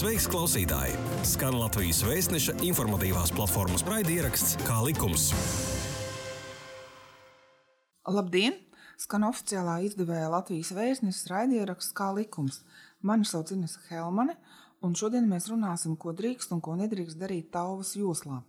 Sveiks, 0.00 0.24
klausītāji! 0.32 0.94
Skan 1.28 1.58
Latvijas 1.60 1.98
vēstneša 2.08 2.54
informatīvās 2.64 3.34
platformas 3.36 3.82
raidieraksts 3.84 4.54
Kā 4.64 4.78
likums. 4.80 5.26
Labdien! 8.08 8.56
Skan 8.96 9.26
oficiālā 9.28 9.74
izdevēja 9.84 10.30
Latvijas 10.32 10.70
vēstneša 10.72 11.34
raidieraksts 11.34 11.92
Kā 11.92 12.08
likums. 12.16 12.62
Mani 13.04 13.28
sauc 13.28 13.52
Ines 13.52 13.76
Helmane, 13.90 14.38
un 14.80 14.96
šodien 14.96 15.28
mēs 15.28 15.50
runāsim, 15.52 15.98
ko 16.00 16.16
drīkst 16.16 16.56
un 16.56 16.64
ko 16.64 16.78
nedrīkst 16.80 17.20
darīt 17.20 17.52
Tauvas 17.52 17.92
joslā. 18.00 18.40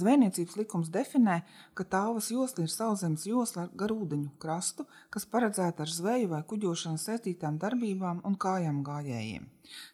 Zvejniecības 0.00 0.56
likums 0.60 0.90
definē, 0.94 1.38
ka 1.74 1.84
tāvas 1.84 2.30
josla 2.32 2.64
ir 2.64 2.72
sauszemes 2.72 3.26
josla 3.28 3.68
gar 3.80 3.92
ūdeņu 3.94 4.34
krastu, 4.42 4.86
kas 5.14 5.28
paredzēta 5.32 5.84
ar 5.84 5.92
zveju 5.92 6.32
vai 6.32 6.42
kuģošanu 6.50 7.00
saistītām 7.02 7.60
darbībām 7.62 8.22
un 8.28 8.36
kājām 8.40 8.82
gājējiem. 8.86 9.46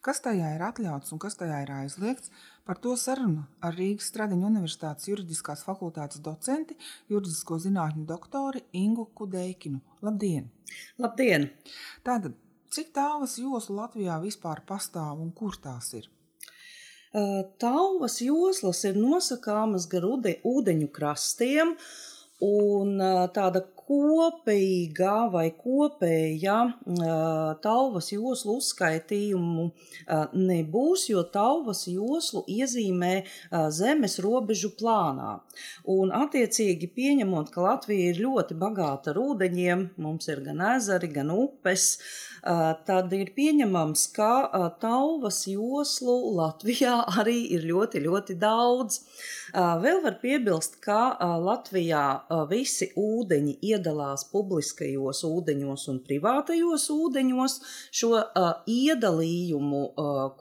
Kas 0.07 0.22
tajā 0.25 0.54
ir 0.57 0.62
atļauts 0.62 1.14
un 1.14 1.21
kas 1.22 1.39
tajā 1.40 1.61
ir 1.64 1.72
aizliegts, 1.75 2.31
par 2.64 2.79
to 2.84 2.95
sarunu 3.00 3.45
ar 3.64 3.76
Rīgas 3.79 4.08
Stradiņu 4.12 4.48
Universitātes 4.50 5.11
juridiskās 5.11 5.64
fakultātes 5.67 6.22
docenti, 6.25 6.79
juridisko 7.12 7.59
zinātņu 7.67 8.06
doktori 8.09 8.64
Ingu 8.84 9.09
Kudeikinu. 9.18 9.82
Labdien! 10.06 10.50
Labdien! 10.98 11.50
Tātad, 12.06 12.39
cik 12.75 12.95
tāvas 12.96 13.39
joslu 13.43 13.81
Latvijā 13.82 14.20
vispār 14.22 14.62
pastāv 14.67 15.22
un 15.22 15.34
kur 15.34 15.59
tās 15.67 15.93
ir? 15.98 16.11
Tauvas 17.63 18.18
joslas 18.25 18.82
ir 18.89 18.99
nosakāmas 18.99 19.86
gar 19.91 20.09
ūdeņu 20.09 20.89
krastiem, 20.96 21.77
un 22.43 22.99
tāda 23.37 23.63
kopīga 23.85 25.29
vai 25.32 25.45
kopēja 25.54 26.57
tauvas 27.63 28.09
joslu 28.13 28.57
uzskaitījumu 28.59 29.67
nebūs, 30.35 31.07
jo 31.13 31.23
tauvas 31.37 31.85
joslu 31.90 32.42
iezīmē 32.50 33.12
zemes 33.77 34.19
robežu 34.25 34.73
plānā. 34.78 35.37
Un 35.95 36.15
attiecīgi 36.17 36.91
pieņemot, 36.97 37.53
ka 37.55 37.67
Latvija 37.69 38.12
ir 38.12 38.23
ļoti 38.25 38.56
bagāta 38.59 39.12
ar 39.12 39.21
ūdeņiem, 39.23 39.91
mums 40.01 40.33
ir 40.33 40.43
gan 40.49 40.65
ezeri, 40.75 41.12
gan 41.12 41.31
upes, 41.34 41.99
tad 42.87 43.12
ir 43.17 43.31
pieņemams, 43.37 44.09
ka 44.17 44.31
tauvas 44.83 45.45
joslu 45.48 46.34
Latvijā 46.37 46.98
arī 47.20 47.39
ir 47.56 47.64
ļoti, 47.69 48.05
ļoti 48.05 48.37
daudz. 48.41 49.00
Vēl 49.55 50.00
var 50.03 50.17
piebilst, 50.19 50.81
ka 50.83 51.15
Latvijā 51.41 52.03
visi 52.50 52.91
ūdeņi 52.98 53.56
iedalās 53.62 54.27
publiskajos 54.33 55.22
ūdeņos 55.28 55.87
un 55.92 56.00
privātajos 56.05 56.89
ūdeņos. 56.91 57.56
Šo 57.95 58.11
iedalījumu, 58.70 59.83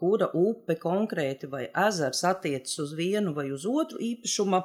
kura 0.00 0.28
upe 0.34 0.76
konkrēti 0.80 1.48
vai 1.50 1.68
ezers 1.86 2.24
attiecas 2.26 2.78
uz 2.82 2.94
vienu 2.98 3.34
vai 3.36 3.46
uz 3.54 3.64
otru 3.70 4.02
īpašuma 4.02 4.64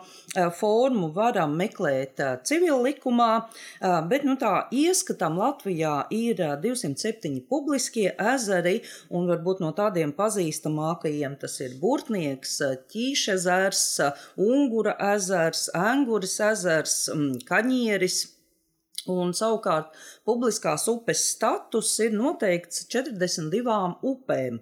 formu, 0.58 1.12
varam 1.16 1.54
meklēt 1.60 2.23
civil 2.48 2.82
likumā, 2.88 3.32
bet 4.10 4.26
nu, 4.28 4.36
tā 4.40 4.66
ieskatam 4.73 5.38
Latvijā 5.40 5.94
ir 6.16 6.42
207 6.64 7.29
septiņi 7.30 7.46
publiskie 7.50 8.14
ezeri, 8.18 8.82
un 9.10 9.28
varbūt 9.30 9.62
no 9.62 9.72
tādiem 9.74 10.14
pazīstamākajiem 10.14 11.38
tas 11.40 11.60
ir 11.62 11.78
Burtnieks, 11.80 12.62
Ķīšezers, 12.90 14.02
Ungura 14.38 14.96
ezers, 15.16 15.70
Enguris 15.74 16.40
ezers, 16.40 17.10
mm, 17.14 17.46
Kaņieris. 17.46 18.36
Un 19.08 19.32
savukārt 19.32 19.96
publiskās 20.28 20.88
upes 20.92 21.24
status 21.32 22.00
ir 22.00 22.12
noteikts 22.12 22.86
42 22.92 23.96
upēm, 24.04 24.60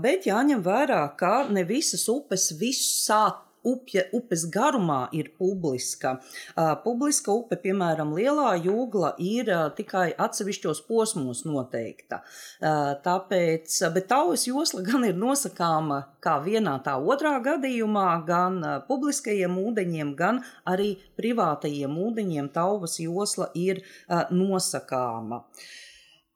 bet 0.00 0.24
jāņem 0.24 0.62
vērā, 0.62 1.16
ka 1.18 1.48
ne 1.50 1.64
visas 1.64 2.06
upes 2.08 2.52
visu 2.56 2.86
sāp 3.02 3.47
upja, 3.66 4.04
upes 4.16 4.44
garumā 4.52 5.08
ir 5.16 5.30
publiska. 5.38 6.16
Uh, 6.54 6.74
publiska 6.84 7.32
upe, 7.34 7.58
piemēram, 7.62 8.12
Lielā 8.16 8.52
jūgla, 8.64 9.14
ir 9.22 9.50
uh, 9.52 9.64
tikai 9.74 10.10
atsevišķos 10.18 10.82
posmos 10.88 11.44
noteikta. 11.48 12.20
Uh, 12.60 12.94
tāpēc, 13.04 13.80
bet 13.94 14.08
taujas 14.10 14.46
josla 14.48 14.84
gan 14.86 15.08
ir 15.08 15.18
nosakāma 15.18 16.04
kā 16.24 16.38
vienā 16.44 16.78
tā 16.84 16.98
otrā 16.98 17.36
gadījumā, 17.44 18.06
gan 18.28 18.62
uh, 18.62 18.78
publiskajiem 18.88 19.58
ūdeņiem, 19.64 20.14
gan 20.18 20.42
arī 20.68 20.94
privātajiem 21.18 21.98
ūdeņiem 22.08 22.52
tauvas 22.54 22.98
josla 23.02 23.50
ir 23.58 23.82
uh, 23.82 24.26
nosakāma. 24.34 25.44
Uh, 25.44 25.68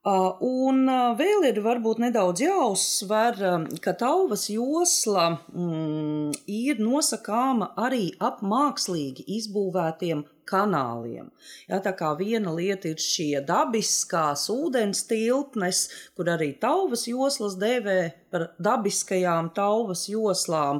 Un 0.03 0.81
vēl 1.15 1.45
ir 1.47 1.61
varbūt 1.63 2.01
nedaudz 2.03 2.41
jāuzsver, 2.43 3.37
ka 3.79 3.93
tauvas 3.95 4.49
josla 4.51 5.29
mm, 5.55 6.33
ir 6.51 6.81
nosakāma 6.83 7.69
arī 7.79 8.09
ap 8.19 8.41
mākslīgi 8.43 9.23
izbūvētiem 9.37 10.25
kanāliem. 10.49 11.27
Jā, 11.69 11.77
tā 11.85 11.91
kā 11.97 12.09
viena 12.19 12.51
lieta 12.55 12.87
ir 12.91 12.99
šie 13.01 13.41
dabiskās 13.47 14.49
ūdens 14.53 14.99
tilpnes, 15.09 15.77
kur 16.17 16.25
arī 16.33 16.49
tauvas 16.61 17.03
joslas 17.09 17.55
dēvē 17.61 17.99
par 18.33 18.41
dabiskajām 18.67 19.45
tauvas 19.55 20.01
joslām, 20.09 20.75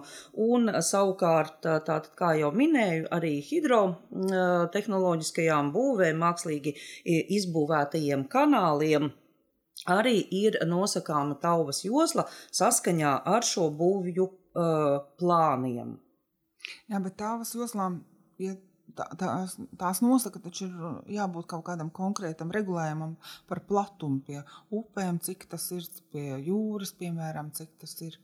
un 0.50 0.62
savukārt, 0.81 1.53
tātad, 1.66 2.03
kā 2.19 2.29
jau 2.41 2.51
minēju, 2.56 3.03
arī 3.13 3.34
hidrotehnoloģiskajām 3.50 5.66
būvēm, 5.75 6.18
mākslīgi 6.24 6.72
izbūvētajiem 7.40 8.22
kanāliem 8.31 9.03
arī 9.90 10.19
ir 10.31 10.57
nosakāma 10.68 11.40
tauvas 11.41 11.84
josla 11.85 12.25
saskaņā 12.51 13.13
ar 13.25 13.44
šo 13.47 13.69
būvju 13.80 14.28
uh, 14.28 15.00
plāniem. 15.19 15.97
Jā, 16.88 17.00
bet 17.03 17.18
tāvas 17.19 17.53
joslām, 17.56 18.03
ja 18.40 18.56
tā, 18.97 19.07
tās, 19.19 19.55
tās 19.79 20.01
nosaka, 20.05 20.41
taču 20.44 20.67
ir 20.67 21.16
jābūt 21.17 21.47
kaut 21.53 21.66
kādam 21.69 21.89
konkrētam 21.94 22.53
regulējumam 22.53 23.16
par 23.49 23.63
platumu 23.69 24.21
pie 24.27 24.44
upēm, 24.73 25.21
cik 25.23 25.47
tas 25.51 25.69
ir 25.75 25.88
pie 26.13 26.27
jūras, 26.45 26.94
piemēram, 26.99 27.53
cik 27.57 27.73
tas 27.83 27.97
ir. 28.05 28.19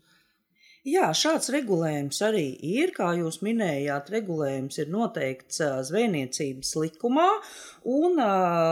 Jā, 0.88 1.09
šāds 1.12 1.50
regulējums 1.52 2.22
arī 2.24 2.46
ir. 2.64 2.94
Kā 2.96 3.09
jūs 3.18 3.42
minējāt, 3.44 4.08
regulējums 4.14 4.80
ir 4.80 4.94
noteikts 4.94 5.59
zvejniecības 5.90 6.72
likumā, 6.80 7.28
un 7.91 8.16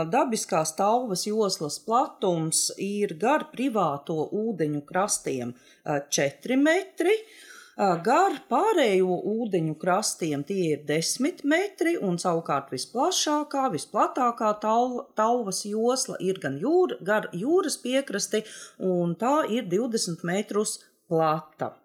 dabiskās 0.08 0.72
tauvas 0.78 1.26
joslas 1.28 1.76
platums 1.84 2.70
ir 2.80 3.12
gar 3.20 3.50
privāto 3.52 4.22
ūdeņu 4.32 4.82
krastiem 4.88 5.52
4 5.84 6.58
metri. 6.62 7.12
Gar 7.78 8.40
pārējo 8.50 9.20
ūdeņu 9.30 9.76
krastiem 9.78 10.40
tie 10.46 10.72
ir 10.72 10.80
10 10.86 11.44
metri, 11.46 11.92
un 12.02 12.16
savukārt 12.18 12.72
visplašākā, 12.74 13.68
visplatākā 13.70 14.48
tauvas 14.58 15.60
josla 15.62 16.18
ir 16.18 16.40
gan 16.42 16.56
jūra, 16.58 16.96
gar 17.06 17.28
jūras 17.30 17.78
piekrasti, 17.78 18.42
un 18.82 19.14
tā 19.20 19.44
ir 19.54 19.68
20 19.70 20.26
metrus 20.26 20.80
plata. 21.06 21.76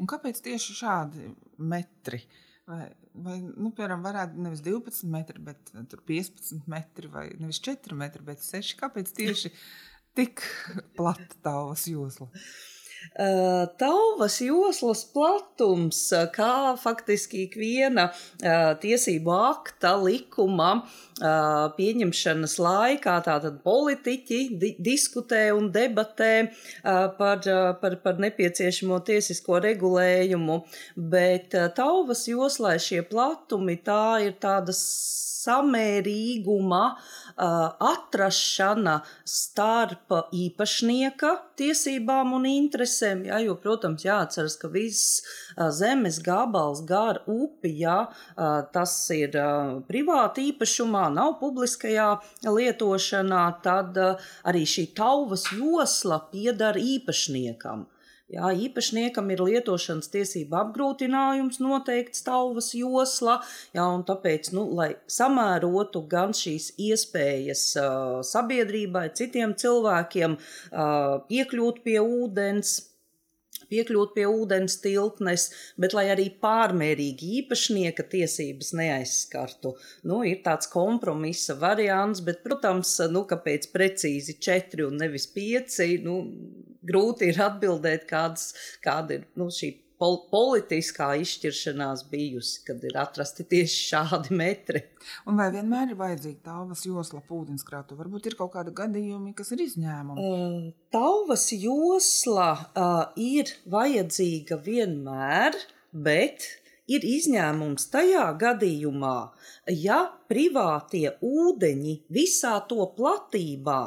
Un 0.00 0.08
kāpēc 0.08 0.40
tieši 0.46 0.78
šādi 0.78 1.28
metri? 1.60 2.22
Vai, 2.68 2.86
vai 3.12 3.36
nu, 3.42 3.68
piemēram, 3.76 4.00
varētu 4.08 4.48
nevis 4.48 4.64
12 4.64 5.12
metri, 5.12 5.44
bet 5.44 5.76
15 6.08 6.64
metri, 6.72 7.12
vai 7.12 7.26
nevis 7.36 7.60
4 7.68 8.00
metri, 8.00 8.24
bet 8.24 8.40
6. 8.48 8.74
Kāpēc 8.80 9.12
tieši 9.20 9.52
tik 10.16 10.40
plata 10.96 11.36
tavas 11.44 11.84
josla? 11.92 12.32
Tauvas 13.78 14.36
joslas 14.42 15.04
platums, 15.14 16.00
kā 16.34 16.52
faktiski 16.78 17.44
ikviena 17.48 18.08
tiesību 18.82 19.34
akta 19.34 19.96
likuma 20.02 20.70
pieņemšanas 21.18 22.56
laikā, 22.62 23.16
tātad 23.26 23.60
politiķi 23.64 24.40
di 24.60 24.72
diskutē 24.78 25.48
un 25.56 25.70
debatē 25.74 26.32
par, 27.18 27.42
par, 27.82 27.98
par 28.04 28.20
nepieciešamo 28.22 29.00
tiesisko 29.06 29.60
regulējumu, 29.64 30.60
bet 30.96 31.56
tauvas 31.78 32.26
joslai 32.30 32.78
šie 32.82 33.02
platumi 33.08 33.78
tā 33.82 34.18
ir 34.26 34.38
tādas 34.42 34.82
samērīguma 35.38 36.82
atrašana 37.38 38.96
starp 39.28 40.14
īpašnieka 40.34 41.30
tiesībām 41.58 42.32
un 42.34 42.48
interesēm. 42.50 43.22
Jā, 43.28 43.38
jo, 43.46 43.54
protams, 43.62 44.02
jāatceras, 44.06 44.56
ka 44.58 44.70
viss 44.72 45.22
zemes 45.78 46.18
gabals 46.24 46.82
gar 46.88 47.22
upi, 47.30 47.76
jā, 47.84 48.00
tas 48.74 48.94
ir 49.14 49.38
privāti 49.88 50.48
īpašumā, 50.52 51.07
nav 51.14 51.36
publiskajā 51.42 52.08
lietošanā, 52.46 53.44
tad 53.64 53.98
arī 54.48 54.64
šī 54.68 54.88
tauvas 54.98 55.46
josla 55.54 56.22
piedara 56.32 56.80
īpašniekam. 56.96 57.86
Jā, 58.28 58.50
īpašniekam 58.52 59.30
ir 59.32 59.40
lietošanas 59.40 60.10
tiesība 60.12 60.58
apgrūtinājums 60.60 61.62
noteikts 61.64 62.26
tauvas 62.26 62.74
josla, 62.76 63.38
jā, 63.72 63.86
un 63.88 64.02
tāpēc, 64.04 64.50
nu, 64.52 64.66
lai 64.76 64.90
samērotu 65.08 66.02
gan 66.12 66.36
šīs 66.36 66.74
iespējas 66.76 67.62
uh, 67.80 68.18
sabiedrībai, 68.28 69.06
citiem 69.16 69.56
cilvēkiem 69.56 70.36
uh, 70.36 71.24
piekļūt 71.30 71.80
pie 71.88 71.96
ūdens, 72.04 72.74
piekļūt 73.72 74.14
pie 74.16 74.26
ūdens 74.28 74.78
tiltnes, 74.84 75.48
bet 75.80 75.96
lai 75.96 76.06
arī 76.12 76.28
pārmērīgi 76.42 77.32
īpašnieka 77.42 78.06
tiesības 78.12 78.72
neaizskartu. 78.78 79.74
Nu, 80.08 80.22
ir 80.28 80.42
tāds 80.46 80.70
kompromisa 80.72 81.58
variants, 81.60 82.22
bet, 82.24 82.42
protams, 82.46 82.94
nu, 83.12 83.24
kāpēc 83.28 83.70
precīzi 83.74 84.38
četri 84.42 84.86
un 84.86 84.98
nevis 85.02 85.28
pieci, 85.34 85.98
nu, 86.04 86.20
grūti 86.88 87.32
ir 87.32 87.42
atbildēt, 87.48 88.08
kādas, 88.08 88.52
kāda 88.84 89.20
ir 89.20 89.28
nu, 89.38 89.50
šī 89.52 89.74
pol 89.98 90.16
politiskā 90.30 91.10
izšķiršanās 91.22 92.04
bijusi, 92.10 92.62
kad 92.66 92.84
ir 92.86 92.98
atrasti 93.00 93.46
tieši 93.48 93.80
šādi 93.92 94.38
metri. 94.38 94.84
Un 95.28 95.40
vai 95.40 95.48
vienmēr 95.54 95.92
ir 95.92 95.98
vajadzīga 95.98 96.44
tālvas 96.50 96.84
josla 96.86 97.22
ūdenskrātu? 97.22 97.98
Varbūt 97.98 98.30
ir 98.30 98.38
kaut 98.38 98.54
kādi 98.54 98.74
gadījumi, 98.78 99.34
kas 99.38 99.52
ir 99.56 99.64
izņēmumi. 99.66 100.22
Uh, 100.22 100.70
tālvas 100.94 101.48
josla 101.56 102.52
uh, 102.54 103.02
ir 103.18 103.52
vajadzīga 103.70 104.60
vienmēr, 104.64 105.58
bet 105.92 106.46
ir 106.88 107.04
izņēmums 107.04 107.90
tajā 107.92 108.24
gadījumā, 108.40 109.16
ja 109.74 110.00
privātie 110.30 111.12
ūdeņi 111.24 111.98
visā 112.14 112.56
to 112.70 112.86
platībā 112.96 113.82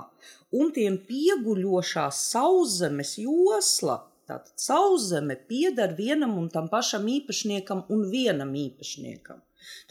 un 0.52 0.72
tiem 0.76 1.00
pieguļošā 1.08 2.08
sauszemes 2.14 3.18
josla 3.24 4.02
Tātad 4.32 4.64
sauszeme 4.64 5.36
pieder 5.36 5.96
vienam 5.98 6.38
un 6.40 6.48
tam 6.54 6.70
pašam 6.72 7.08
īpašniekam 7.12 7.84
un 7.92 8.06
vienam 8.12 8.54
īpašniekam. 8.56 9.42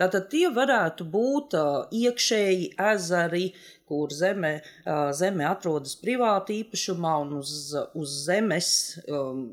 Tātad 0.01 0.31
tie 0.33 0.49
varētu 0.55 1.05
būt 1.13 1.57
iekšēji 1.95 2.71
ezeri, 2.93 3.51
kur 3.91 4.15
zeme, 4.15 4.55
zeme 5.19 5.45
atrodas 5.47 5.93
privāti 6.01 6.63
īpašumā 6.63 7.15
un 7.27 7.37
uz, 7.43 7.53
uz 8.01 8.17
zemes. 8.25 8.73
Um, 9.07 9.45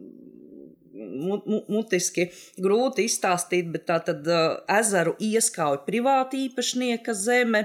mutiski 0.98 2.24
grūti 2.58 3.04
izstāstīt, 3.06 3.68
bet 3.74 3.84
tā 3.90 4.00
tad 4.08 4.26
uh, 4.26 4.56
ezeru 4.80 5.14
ieskauj 5.22 5.84
privāti 5.86 6.48
īpašnieka 6.48 7.14
zeme. 7.14 7.62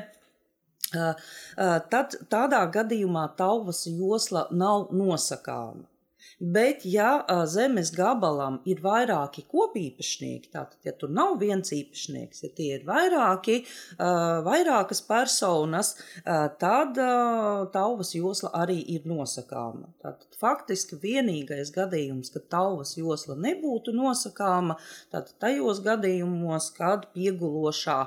Uh, 0.93 1.15
uh, 1.57 1.79
tad 1.89 2.19
tādā 2.29 2.61
gadījumā 2.75 3.25
tauvas 3.39 3.87
josla 3.89 4.45
nav 4.53 4.91
nosakāma. 4.93 5.87
Bet, 6.43 6.83
ja 6.83 7.21
zemes 7.47 7.93
gabalam 7.95 8.57
ir 8.67 8.81
vairāki 8.83 9.45
kopīpašnieki, 9.47 10.49
tātad, 10.51 10.81
ja 10.83 10.91
tur 10.99 11.13
nav 11.15 11.37
viens 11.39 11.71
īpašnieks, 11.71 12.43
ja 12.43 12.49
tie 12.51 12.67
ir 12.81 12.83
vairāki, 12.89 13.61
vairākas 14.49 15.05
personas, 15.07 15.93
tad 16.59 16.99
tauvas 17.77 18.11
josla 18.17 18.51
arī 18.65 18.81
ir 18.97 19.07
nosakāma. 19.07 19.93
Tātad, 20.03 20.27
faktiski 20.43 20.99
vienīgais 20.99 21.71
gadījums, 21.77 22.33
kad 22.35 22.49
tauvas 22.51 22.97
josla 22.99 23.37
nebūtu 23.39 23.95
nosakāma, 23.95 24.81
tātad 25.15 25.37
tajos 25.47 25.79
gadījumos, 25.87 26.73
kad 26.75 27.07
piegulošā 27.15 28.01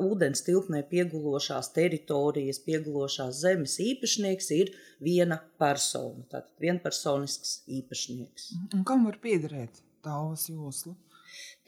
ūdens 0.00 0.40
tilpnē 0.46 0.80
piegulošās 0.88 1.68
teritorijas, 1.76 2.62
piegulošās 2.64 3.44
zemes 3.44 3.76
īpašnieks 3.84 4.48
ir 4.56 4.72
viena 5.02 5.38
persona. 5.60 6.24
Tātad 6.30 6.52
vienpersonisks 6.62 7.62
īpašnieks. 7.80 8.50
Un 8.76 8.84
kam 8.88 9.06
var 9.08 9.18
piederēt 9.22 9.82
tauvas 10.04 10.48
josla? 10.50 10.94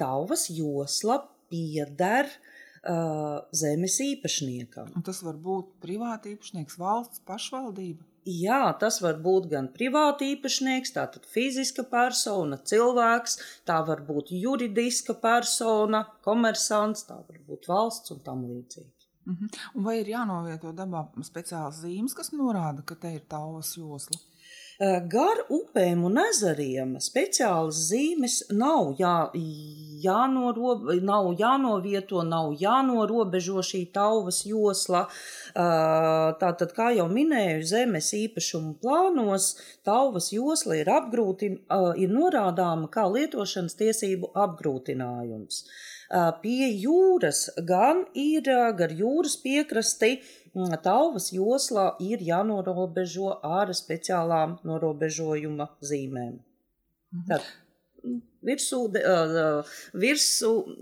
Tauvas 0.00 0.48
josla 0.52 1.20
pieder 1.52 2.28
uh, 2.30 3.44
zemes 3.54 3.98
īpašniekam. 4.02 4.90
Un 4.96 5.06
tas 5.06 5.22
var 5.26 5.38
būt 5.40 5.76
privāti 5.84 6.34
īpašnieks, 6.34 6.80
valsts 6.80 7.22
pašvaldība. 7.28 8.04
Jā, 8.24 8.72
tas 8.80 9.02
var 9.04 9.18
būt 9.20 9.50
gan 9.50 9.66
privāti 9.72 10.30
īpašnieks, 10.32 10.94
tātad 10.96 11.26
fiziska 11.28 11.84
persona, 11.90 12.56
cilvēks, 12.56 13.36
tā 13.68 13.82
var 13.84 14.00
būt 14.06 14.32
juridiska 14.32 15.18
persona, 15.20 16.06
komersants, 16.24 17.04
tā 17.04 17.18
var 17.20 17.42
būt 17.50 17.68
valsts 17.68 18.14
un 18.14 18.22
tam 18.24 18.46
līdzīgi. 18.48 19.03
Uh 19.26 19.32
mhm. 19.32 19.44
-huh. 19.44 19.58
Un 19.74 19.84
vai 19.84 20.00
ir 20.00 20.06
jānovieto 20.06 20.72
dabā 20.72 21.06
speciāls 21.22 21.80
zīmes, 21.84 22.14
kas 22.14 22.32
norāda, 22.32 22.84
ka 22.84 22.94
te 22.94 23.14
ir 23.14 23.22
tauvas 23.28 23.76
josla? 23.76 24.18
Gar 25.10 25.44
upēm 25.54 26.00
un 26.02 26.18
ezeriem 26.18 26.96
speciālas 26.98 27.76
zīmes 27.92 28.40
nav, 28.50 28.96
jā, 28.98 29.30
jānorob, 30.02 30.88
nav 31.00 31.28
jānovieto, 31.38 32.24
nav 32.26 32.56
jānorobežo 32.58 33.62
šī 33.62 33.84
tauvas 33.94 34.42
josla. 34.44 35.04
Tātad, 35.54 36.72
kā 36.74 36.88
jau 36.96 37.06
minēju, 37.06 37.62
zemes 37.70 38.08
īpašumu 38.16 38.74
plānos 38.82 39.52
tauvas 39.86 40.32
josla 40.34 40.80
ir, 40.80 40.90
ir 40.90 42.10
norādāma 42.10 42.90
kā 42.90 43.04
lietošanas 43.06 43.78
tiesību 43.78 44.32
apgrūtinājums. 44.34 45.62
Pie 46.42 46.66
jūras 46.82 47.46
gan 47.70 48.02
ir 48.18 48.50
gar 48.78 48.90
jūras 48.90 49.36
piekrasti 49.42 50.18
tauvas 50.82 51.30
joslā 51.32 51.94
ir 52.02 52.18
jānorobežo 52.22 53.38
ar 53.42 53.70
speciālām 53.70 54.58
norobežojuma 54.66 55.70
zīmēm. 55.82 56.38
Mhm. 57.14 57.26
Tad, 57.30 57.46
virs, 58.42 58.68
ūde, 58.74 59.02
virs, 59.94 60.28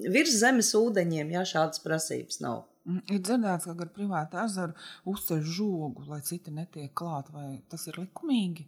virs 0.09 0.37
zemes 0.41 0.75
ūdeņiem 0.75 1.37
jā, 1.37 1.45
šādas 1.45 1.85
prasības 1.85 2.41
nav. 2.41 2.65
Mm, 2.89 3.03
ir 3.15 3.21
dzirdēts, 3.23 3.69
ka 3.69 3.85
ar 3.85 3.91
privātu 3.95 4.39
ezeru 4.43 4.75
uzceļ 5.13 5.43
žogu, 5.57 6.07
lai 6.11 6.21
citi 6.27 6.55
netiek 6.55 6.91
klāt, 6.99 7.31
vai 7.35 7.61
tas 7.71 7.87
ir 7.87 8.01
likumīgi? 8.03 8.67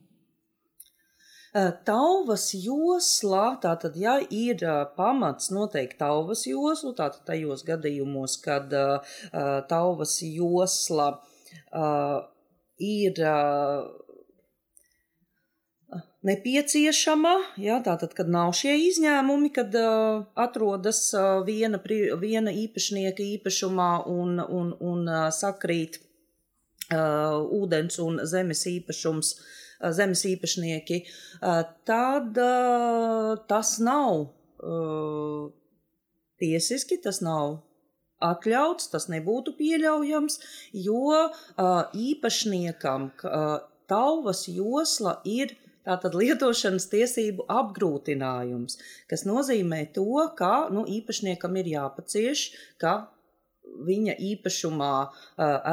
Tauvas 1.87 2.49
joslā, 2.59 3.45
tātad, 3.63 3.95
ja 3.95 4.17
ir 4.35 4.63
pamats 4.97 5.53
noteikti 5.55 6.01
tauvas 6.01 6.43
joslu, 6.51 6.91
tātad 6.99 7.23
tajos 7.29 7.63
gadījumos, 7.69 8.41
kad 8.43 8.75
uh, 8.75 9.21
tauvas 9.71 10.17
josla 10.27 11.13
uh, 11.15 12.17
ir 12.83 13.23
uh, 13.23 13.87
nepieciešama, 16.25 17.35
ja, 17.61 17.81
tātad, 17.85 18.15
kad 18.17 18.31
nav 18.33 18.55
šie 18.57 18.75
izņēmumi, 18.89 19.51
kad 19.55 19.75
uh, 19.79 20.25
atrodas 20.41 21.07
uh, 21.17 21.43
viena, 21.47 21.81
viena 22.21 22.55
īpašnieka 22.55 23.27
īpašumā 23.37 23.91
un, 24.11 24.41
un, 24.41 24.73
un 24.81 25.05
uh, 25.09 25.27
sakrīt 25.35 26.01
uh, 26.01 27.43
ūdens 27.61 28.01
un 28.05 28.23
zemes 28.29 28.65
īpašums 28.73 29.35
uh, 29.37 29.45
zemes 29.93 30.25
īpašnieki, 30.29 31.03
tad 31.89 32.39
tas 33.49 33.75
nav 33.85 34.27
tiesiski, 36.41 37.01
tas 37.05 37.21
nav 37.25 37.59
atļauts, 38.25 38.89
tas 38.93 39.09
nebūtu 39.13 39.57
pieļaujams, 39.59 40.39
jo 40.87 41.19
īpašniekam 42.07 43.11
tauvas 43.91 44.47
josla 44.49 45.19
ir 45.29 45.53
Tātad 45.85 46.15
lietošanas 46.17 46.87
tiesību 46.93 47.45
apgrūtinājums, 47.53 48.79
kas 49.11 49.27
nozīmē 49.29 49.83
to, 49.97 50.07
ka 50.39 50.71
nu, 50.73 50.87
īpašniekam 50.89 51.59
ir 51.61 51.75
jāpacieš, 51.75 52.47
ka 52.81 52.95
viņa 53.85 54.15
īpašumā 54.31 54.93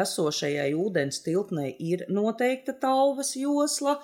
esošajai 0.01 0.69
ūdens 0.79 1.21
tilpnei 1.25 1.71
ir 1.91 2.05
noteikta 2.09 2.75
tauvas 2.81 3.33
josla, 3.39 3.97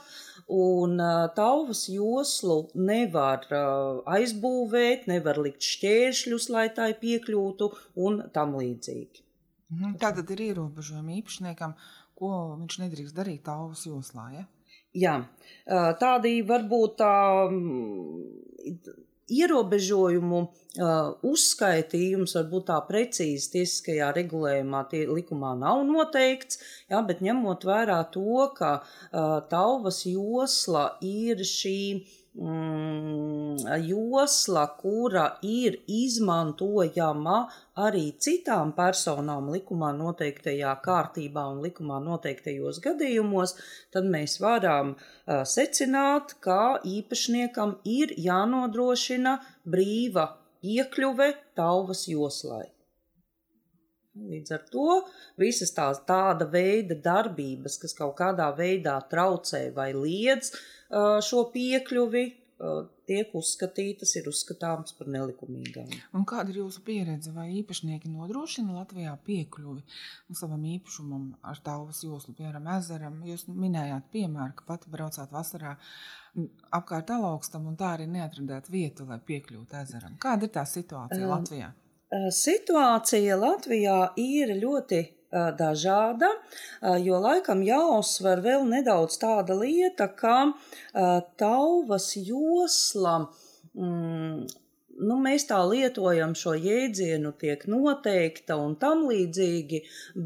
un 0.54 0.98
tauvas 1.36 1.86
joslu 1.92 2.58
nevar 2.76 3.48
aizbūvēt, 4.18 5.08
nevar 5.12 5.42
likt 5.44 5.66
šķēršļus, 5.66 6.50
lai 6.56 6.68
tai 6.76 6.92
piekļūtu 7.02 7.72
un 8.08 8.22
tam 8.34 8.56
līdzīgi. 8.60 9.26
Mhm, 9.74 9.98
Tā 10.00 10.14
tad 10.16 10.30
ir 10.32 10.46
ierobežojumi 10.52 11.20
īpašniekam, 11.22 11.74
ko 12.18 12.30
viņš 12.62 12.80
nedrīkst 12.86 13.18
darīt 13.18 13.44
tauvas 13.50 13.84
joslā. 13.90 14.30
Ja? 14.38 14.46
Jā, 14.96 15.17
tādi 16.00 16.39
varbūt 16.48 16.96
tā 17.01 17.15
ierobežojumu 19.27 20.38
uh, 20.39 20.51
uzskaitījums 21.27 22.36
varbūt 22.38 22.67
tā 22.70 22.77
precīzi 22.88 23.51
tiesiskajā 23.56 24.12
regulējumā, 24.15 24.84
tie 24.91 25.03
likumā 25.10 25.53
nav 25.60 25.84
noteikts, 25.88 26.62
jā, 26.91 27.01
bet 27.08 27.24
ņemot 27.25 27.65
vērā 27.67 28.00
to, 28.13 28.48
ka 28.58 28.72
tauvas 29.51 30.03
josla 30.08 30.86
ir 31.03 31.44
šī 31.44 31.79
mm, 31.98 32.06
josla, 32.38 34.67
kura 34.77 35.39
ir 35.41 35.77
izmantojama 35.88 37.50
arī 37.75 38.13
citām 38.20 38.74
personām 38.77 39.50
likumā 39.50 39.91
noteiktajā 39.98 40.75
kārtībā 40.86 41.48
un 41.53 41.63
likumā 41.65 42.00
noteiktajos 42.03 42.79
gadījumos, 42.84 43.56
tad 43.91 44.06
mēs 44.06 44.39
varam 44.39 44.96
secināt, 45.25 46.38
ka 46.39 46.79
īpašniekam 46.86 47.79
ir 47.86 48.13
jānodrošina 48.17 49.39
brīva 49.65 50.38
piekļuve 50.62 51.34
tauvas 51.56 52.08
joslai. 52.08 52.67
Līdz 54.17 54.51
ar 54.51 54.62
to 54.74 55.06
visas 55.38 55.72
tās 55.74 56.00
tāda 56.06 56.46
veida 56.50 56.96
darbības, 56.96 57.77
kas 57.77 57.94
kaut 57.94 58.15
kādā 58.17 58.50
veidā 58.58 59.00
traucē 59.12 59.72
vai 59.75 59.94
liedz 59.94 60.50
uh, 60.50 60.77
šo 60.89 61.48
piekļuvi 61.53 62.25
tiek 63.08 63.34
uzskatītas, 63.38 64.15
ir 64.17 64.27
uzskatāmas 64.32 64.96
par 64.98 65.10
nelikumīgām. 65.13 65.91
Un 66.17 66.25
kāda 66.27 66.51
ir 66.51 66.62
jūsu 66.63 66.82
pieredze? 66.86 67.32
Vai 67.36 67.48
īpašnieki 67.60 68.10
nodrošina 68.10 68.79
Latvijā 68.79 69.13
piekļuvi 69.27 69.84
savam 70.36 70.63
īpašumam 70.65 71.27
ar 71.46 71.62
tālus 71.63 72.01
joslu, 72.03 72.34
piemēram, 72.38 72.67
ezeram? 72.77 73.20
Jūs 73.29 73.46
minējāt 73.51 74.10
piemēru, 74.13 74.56
ka 74.58 74.67
pati 74.74 74.94
braucāt 74.94 75.34
vasarā 75.34 75.75
apkārt 76.74 77.13
alaugstam 77.13 77.70
un 77.70 77.77
tā 77.77 77.94
arī 77.96 78.10
neatradāt 78.10 78.72
vietu, 78.74 79.06
lai 79.10 79.20
piekļūtu 79.29 79.77
ezeram. 79.84 80.17
Kāda 80.22 80.50
ir 80.50 80.53
tā 80.58 80.65
situācija 80.70 81.24
um, 81.24 81.36
Latvijā? 81.36 81.72
Situācija 82.34 83.38
Latvijā 83.38 84.00
ir 84.22 84.53
ļoti 84.58 85.03
dažāda, 85.32 86.30
jo 87.04 87.20
laikam 87.24 87.64
jāuzsver 87.66 88.44
vēl 88.46 88.64
nedaudz 88.70 89.18
tāda 89.20 89.58
lieta, 89.60 90.08
ka 90.08 90.38
tauvas 91.40 92.14
josla. 92.16 93.20
Mm, 93.78 94.48
nu, 94.98 95.18
mēs 95.22 95.46
tā 95.50 95.58
lietojam 95.70 96.34
šo 96.38 96.54
jēdzienu, 96.58 97.34
tiek 97.42 97.64
noteikta 97.70 98.58
un 98.62 98.76
tam 98.82 99.06
līdzīgi, 99.10 99.82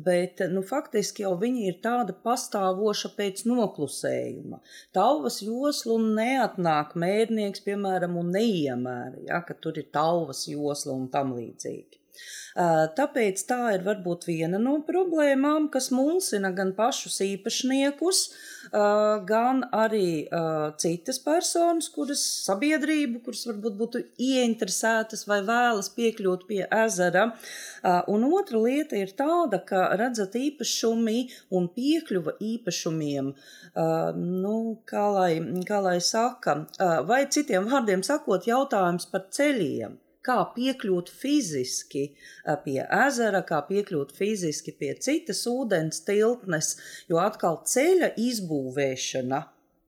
bet 0.06 0.44
nu, 0.54 0.64
faktiski 0.68 1.26
jau 1.26 1.34
viņi 1.42 1.68
ir 1.72 1.80
tāda 1.84 2.16
pastāvoša 2.26 3.14
pēc 3.18 3.46
noklusējuma. 3.52 4.62
Tauvas 4.96 5.42
joslu 5.44 5.98
neatnāk 6.06 6.96
mērnieks, 7.00 7.66
piemēram, 7.68 8.20
un 8.22 8.32
neiemēra, 8.38 9.26
ja, 9.28 9.42
ka 9.48 9.58
tur 9.60 9.82
ir 9.82 9.90
tauvas 9.94 10.46
josla 10.52 10.96
un 10.96 11.10
tam 11.12 11.36
līdzīgi. 11.38 12.01
Tāpēc 12.52 13.42
tā 13.48 13.60
ir 13.78 13.84
varbūt 13.86 14.26
viena 14.28 14.60
no 14.60 14.74
problēmām, 14.88 15.70
kas 15.72 15.88
mulsina 15.96 16.52
gan 16.56 16.74
pašus 16.76 17.22
īpašniekus, 17.24 18.20
gan 19.30 19.64
arī 19.72 20.28
citas 20.82 21.22
personas, 21.24 21.88
kuras 21.94 22.24
sabiedrību, 22.48 23.22
kuras 23.24 23.46
varbūt 23.48 23.78
būtu 23.80 24.04
ieinteresētas 24.20 25.26
vai 25.32 25.40
vēlas 25.48 25.92
piekļūt 25.96 26.46
pie 26.50 26.62
ezera. 26.82 27.30
Un 28.12 28.28
otra 28.28 28.60
lieta 28.60 29.00
ir 29.00 29.16
tāda, 29.16 29.64
ka 29.64 29.88
redzat 29.96 30.36
īpašumi 30.36 31.24
un 31.56 31.72
piekļuva 31.72 32.36
īpašumiem, 32.52 33.34
nu, 34.44 34.56
kā 34.92 35.08
lai, 35.16 35.34
kā 35.68 35.80
lai 35.88 35.98
saka, 36.04 36.66
vai 37.08 37.26
citiem 37.32 37.72
vārdiem 37.72 38.04
sakot, 38.04 38.48
jautājums 38.48 39.08
par 39.12 39.30
ceļiem 39.32 40.00
kā 40.26 40.38
piekļūt 40.56 41.10
fiziski 41.22 42.04
pie 42.66 42.80
ezera, 43.06 43.42
kā 43.48 43.62
piekļūt 43.70 44.14
fiziski 44.18 44.76
pie 44.78 44.94
citas 45.08 45.46
ūdens 45.50 46.04
tilpnes, 46.08 46.76
jo 47.10 47.22
atkal 47.24 47.62
ceļa 47.74 48.14
izbūvēšana 48.30 49.42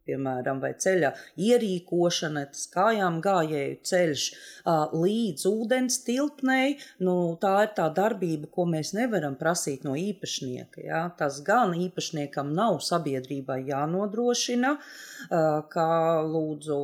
piemēram, 0.07 0.59
vai 0.63 0.73
ceļa 0.79 1.13
ierīkošana, 1.39 2.45
tas 2.53 2.67
kājām 2.73 3.19
gājēju 3.23 3.79
ceļš 3.89 4.25
līdz 4.93 5.47
ūdens 5.49 5.99
tilpnei, 6.07 6.77
nu, 7.05 7.15
tā 7.41 7.53
ir 7.67 7.73
tā 7.77 7.87
darbība, 7.95 8.49
ko 8.53 8.67
mēs 8.69 8.93
nevaram 8.97 9.37
prasīt 9.39 9.85
no 9.87 9.95
īpašnieka. 9.99 10.83
Ja? 10.85 11.03
Tas 11.17 11.41
gan 11.45 11.75
īpašniekam 11.77 12.53
nav 12.57 12.81
sabiedrībai 12.85 13.61
jānodrošina, 13.69 14.75
kā 15.73 15.89
lūdzu 16.27 16.79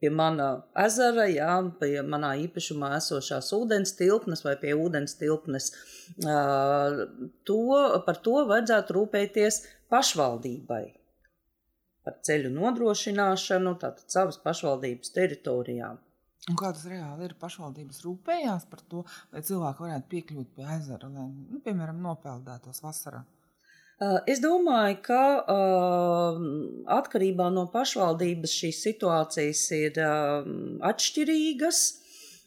pie 0.00 0.10
mana 0.12 0.48
ezera, 0.84 1.28
jā, 1.30 1.52
pie 1.80 2.02
manā 2.04 2.34
īpašumā 2.44 2.94
esošās 2.98 3.52
ūdens 3.56 3.94
tilpnes 3.98 4.44
vai 4.44 4.56
pie 4.60 4.74
ūdens 4.76 5.16
tilpnes. 5.20 5.70
To, 7.48 7.62
par 8.04 8.20
to 8.26 8.36
vajadzētu 8.50 8.98
rūpēties 8.98 9.62
pašvaldībai 9.92 10.84
par 12.04 12.18
ceļu 12.26 12.50
nodrošināšanu, 12.54 13.76
tātad 13.82 14.16
savas 14.16 14.40
pašvaldības 14.44 15.14
teritorijām. 15.16 16.00
Un 16.50 16.58
kā 16.60 16.74
tas 16.76 16.84
reāli 16.90 17.24
ir? 17.24 17.38
Pašvaldības 17.40 18.02
rūpējās 18.04 18.66
par 18.68 18.82
to, 18.90 19.04
lai 19.32 19.40
cilvēki 19.48 19.86
varētu 19.86 20.10
piekļūt 20.10 20.50
pie 20.58 20.66
ezera, 20.76 21.08
lai, 21.08 21.30
nu, 21.32 21.60
piemēram, 21.64 22.02
nopeldētos 22.04 22.84
vasarā. 22.84 23.22
Es 24.26 24.40
domāju, 24.42 24.96
ka 25.06 25.20
uh, 25.38 26.38
atkarībā 26.96 27.46
no 27.54 27.68
pašvaldības 27.70 28.56
šīs 28.60 28.80
situācijas 28.88 29.60
ir 29.76 30.00
uh, 30.02 30.48
atšķirīgas. 30.90 31.82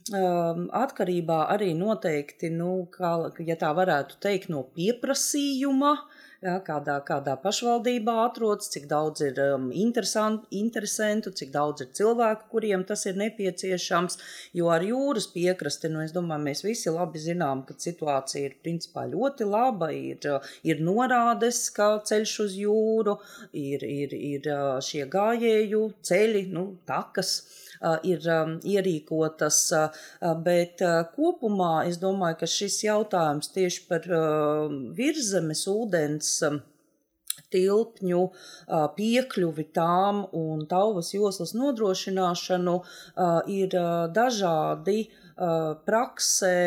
Uh, 0.08 0.68
atkarībā 0.76 1.40
arī 1.52 1.72
noteikti, 1.76 2.52
nu, 2.54 2.86
kā, 2.92 3.16
ja 3.48 3.58
tā 3.60 3.72
varētu 3.76 4.20
teikt, 4.24 4.52
no 4.52 4.66
pieprasījuma, 4.76 5.96
ja, 6.44 6.58
kādā, 6.65 6.98
kādā 7.06 7.36
pašvaldībā 7.41 8.13
atrodas, 8.25 8.70
cik 8.74 8.88
daudz 8.91 9.24
ir 9.25 9.39
um, 9.44 9.70
interesantu, 9.74 11.34
cik 11.39 11.51
daudz 11.53 11.86
ir 11.86 11.91
cilvēku, 11.98 12.50
kuriem 12.53 12.86
tas 12.88 13.06
ir 13.10 13.17
nepieciešams. 13.20 14.20
Jo 14.58 14.72
ar 14.74 14.86
jūras 14.86 15.29
piekrasti, 15.34 15.91
nu, 15.94 16.03
es 16.06 16.13
domāju, 16.15 16.46
mēs 16.48 16.63
visi 16.65 16.94
labi 16.94 17.22
zinām, 17.22 17.63
ka 17.67 17.77
situācija 17.77 18.50
ir 18.50 18.58
principā 18.63 19.08
ļoti 19.10 19.50
laba. 19.50 19.91
Ir, 19.94 20.24
ir 20.67 20.84
norādes, 20.84 21.67
kā 21.75 21.96
ceļš 22.08 22.36
uz 22.46 22.58
jūru, 22.62 23.17
ir, 23.58 23.86
ir, 23.86 24.13
ir 24.13 24.51
šie 24.84 25.08
gājēju 25.12 25.84
ceļi, 26.06 26.48
nu, 26.53 26.70
takas 26.88 27.38
ir 28.04 28.30
ierīkotas, 28.76 29.60
bet 30.46 30.82
kopumā 31.16 31.74
es 31.90 32.00
domāju, 32.02 32.40
ka 32.42 32.50
šis 32.50 32.82
jautājums 32.88 33.54
tieši 33.54 33.86
par 33.90 34.10
virzemes 34.98 35.68
ūdens 35.72 36.34
tilpņu 37.54 38.24
piekļuvi 38.98 39.66
tām 39.76 40.24
un 40.36 40.66
tauvas 40.70 41.14
joslas 41.16 41.54
nodrošināšanu 41.58 42.76
ir 43.54 43.78
dažādi 44.18 45.00
praksē 45.88 46.58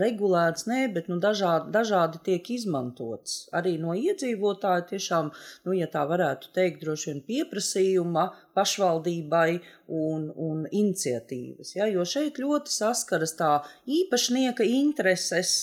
regulēts, 0.00 0.66
nē, 0.68 0.80
bet 0.94 1.08
nu, 1.08 1.18
dažādi, 1.22 1.70
dažādi 1.74 2.20
tiek 2.24 2.50
izmantots. 2.54 3.48
Arī 3.56 3.76
no 3.80 3.94
iedzīvotāja 3.96 4.84
tiešām, 4.92 5.30
nu, 5.66 5.74
ja 5.76 5.88
tā 5.90 6.04
varētu 6.08 6.52
teikt, 6.56 6.82
droši 6.82 7.10
vien 7.12 7.22
pieprasījuma 7.28 8.26
pašvaldībai 8.58 9.60
un, 9.88 10.28
un 10.34 10.66
iniciatīvas. 10.66 11.74
Ja, 11.78 11.88
jo 11.92 12.04
šeit 12.08 12.40
ļoti 12.42 12.74
saskaras 12.74 13.36
tā 13.38 13.52
īpašnieka 13.86 14.66
intereses, 14.66 15.56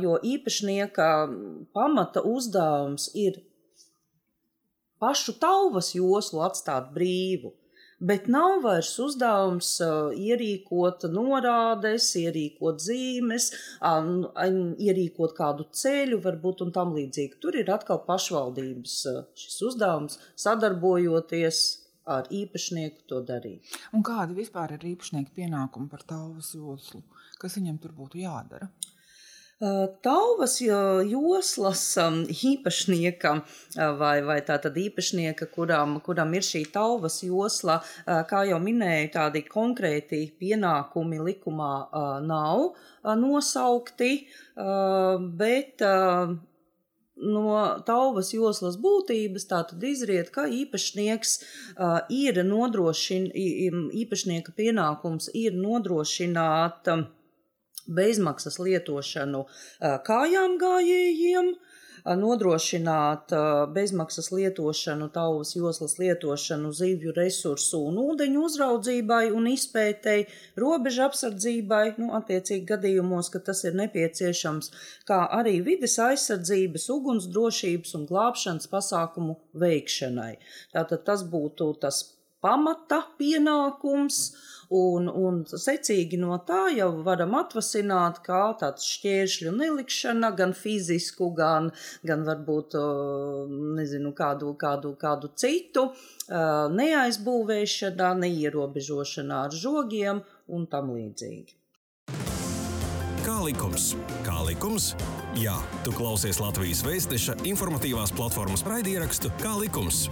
jo 0.00 0.16
īpašnieka 0.24 1.08
pamata 1.76 2.24
uzdevums 2.24 3.10
ir 3.14 3.42
pašu 4.98 5.36
tauvas 5.38 5.92
joslu 5.94 6.42
atstāt 6.46 6.90
brīvu 6.94 7.52
bet 8.00 8.28
nav 8.30 8.62
vairs 8.64 8.92
uzdevums 9.02 9.70
uh, 9.84 10.12
ierīkot 10.14 11.08
norādes, 11.12 12.10
ierīkot 12.20 12.82
zīmes, 12.82 13.50
um, 13.84 14.28
ierīkot 14.78 15.34
kādu 15.38 15.68
ceļu, 15.82 16.20
varbūt 16.24 16.64
un 16.66 16.72
tam 16.74 16.94
līdzīgi. 16.96 17.40
Tur 17.42 17.58
ir 17.58 17.70
atkal 17.74 18.02
pašvaldības 18.06 18.96
uh, 19.12 19.20
šis 19.38 19.60
uzdevums 19.70 20.20
sadarbojoties 20.38 21.62
ar 22.08 22.28
īpašnieku 22.32 23.04
to 23.10 23.20
darīt. 23.26 23.74
Un 23.92 24.04
kādi 24.06 24.38
vispār 24.38 24.78
ir 24.78 24.86
īpašnieka 24.94 25.34
pienākumi 25.36 25.90
par 25.92 26.06
tālus 26.08 26.54
joslu? 26.56 27.02
Kas 27.38 27.58
viņam 27.58 27.76
tur 27.82 27.92
būtu 27.98 28.22
jādara? 28.22 28.70
Tauvas 29.58 30.60
joslas 30.62 31.80
īpašnieka 32.30 33.32
vai, 33.98 34.20
vai 34.22 34.36
tātad 34.46 34.76
īpašnieka, 34.78 35.48
kuram, 35.50 35.96
kuram 36.06 36.36
ir 36.38 36.46
šī 36.46 36.62
tauvas 36.70 37.16
josla, 37.26 37.80
kā 38.30 38.44
jau 38.46 38.60
minēju, 38.62 39.08
tādi 39.16 39.42
konkrēti 39.50 40.20
pienākumi 40.38 41.18
likumā 41.30 41.72
nav 42.22 42.68
nosaukti, 43.18 44.12
bet 45.42 45.82
no 47.18 47.58
tauvas 47.82 48.30
joslas 48.30 48.78
būtības 48.78 49.50
tātad 49.50 49.82
izriet, 49.82 50.30
ka 50.30 50.46
īpašnieks 50.46 51.32
uh, 51.42 51.98
ir 52.14 52.38
nodrošin, 52.46 53.26
īpašnieka 53.34 54.54
pienākums 54.54 55.26
ir 55.34 55.58
nodrošināt 55.58 56.94
uh, 56.94 57.08
bezmaksas 57.88 58.60
lietošanu 58.62 59.44
kājām 60.06 60.56
gājējiem, 60.60 61.52
nodrošināt 62.18 63.32
bezmaksas 63.74 64.30
lietošanu, 64.32 65.08
tauvas 65.12 65.54
joslas 65.56 65.98
lietošanu 65.98 66.72
zivju 66.72 67.12
resursu 67.16 67.80
un 67.90 67.98
ūdeņu 68.04 68.44
uzraudzībai 68.48 69.30
un 69.34 69.48
izpētēji, 69.50 70.28
robežu 70.60 71.04
apsardzībai, 71.08 71.82
nu, 71.98 72.12
attiecīgi 72.18 72.64
gadījumos, 72.70 73.32
ka 73.34 73.42
tas 73.50 73.64
ir 73.68 73.76
nepieciešams, 73.80 74.70
kā 75.08 75.24
arī 75.40 75.58
vides 75.66 75.98
aizsardzības, 76.02 76.88
ugunsdrošības 76.96 77.96
un 77.98 78.06
glābšanas 78.08 78.70
pasākumu 78.72 79.40
veikšanai. 79.58 80.36
Tātad 80.76 81.04
tas 81.08 81.26
būtu 81.28 81.74
tas 81.82 82.04
pamata 82.44 83.02
pienākums, 83.18 84.22
un, 84.74 85.08
un 85.08 85.42
secīgi 85.48 86.18
no 86.20 86.36
tā 86.48 86.68
jau 86.76 86.90
varam 87.06 87.34
atvasināt 87.38 88.20
kā 88.26 88.40
tāds 88.60 88.86
šķēršļu 88.94 89.52
nelikšana, 89.56 90.32
gan 90.38 90.54
fizisku, 90.56 91.30
gan, 91.36 91.70
gan 92.06 92.24
varbūt, 92.28 92.76
nezinu, 93.78 94.12
kādu, 94.16 94.54
kādu, 94.60 94.94
kādu 95.00 95.32
citu, 95.36 95.88
neaizbūvēšana, 96.28 98.14
neierobežošana 98.24 99.44
ar 99.46 99.56
žogiem 99.56 100.24
un 100.48 100.68
tam 100.70 100.92
līdzīgi. 100.96 101.56
Kā 103.28 103.36
likums? 103.44 103.92
Kā 104.24 104.38
likums? 104.46 104.94
Jā, 105.36 105.58
tu 105.84 105.92
klausies 105.92 106.40
Latvijas 106.40 106.80
Vēstneša 106.86 107.36
informatīvās 107.46 108.14
platformas 108.16 108.64
raidierakstu 108.66 109.30
Kā 109.42 109.52
likums. 109.60 110.06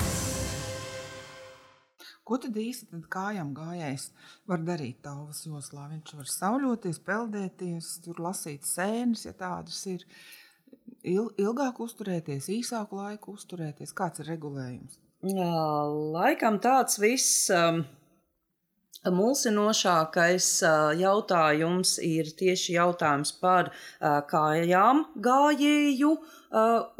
Ko 2.26 2.38
tad 2.42 2.56
īsti 2.59 2.88
tad 2.90 3.04
kājām 3.12 3.52
gājējs 3.54 4.09
var 4.50 4.64
darīt 4.66 4.99
tālvas 5.06 5.45
joslā? 5.47 5.87
Viņš 5.92 6.16
var 6.18 6.30
sauļoties, 6.33 7.02
peldēties, 7.06 7.90
tur 8.02 8.23
lasīt 8.25 8.66
sēnes, 8.66 9.26
ja 9.28 9.35
tādas 9.37 9.78
ir. 9.90 10.02
Il, 11.06 11.28
ilgāk 11.38 11.78
uzturēties, 11.83 12.49
īsāku 12.50 12.99
laiku 12.99 13.37
uzturēties. 13.38 13.92
Kāds 13.95 14.23
ir 14.23 14.30
regulējums? 14.33 14.99
Jā, 15.26 15.52
laikam 16.16 16.59
tāds 16.62 16.99
viss. 17.02 17.47
Um 17.54 17.85
Mulsinošākais 19.12 20.48
jautājums 21.00 21.96
ir 22.02 22.30
tieši 22.38 22.76
jautājums 22.76 23.32
par 23.40 23.70
kājām 24.30 25.04
gājēju 25.22 26.12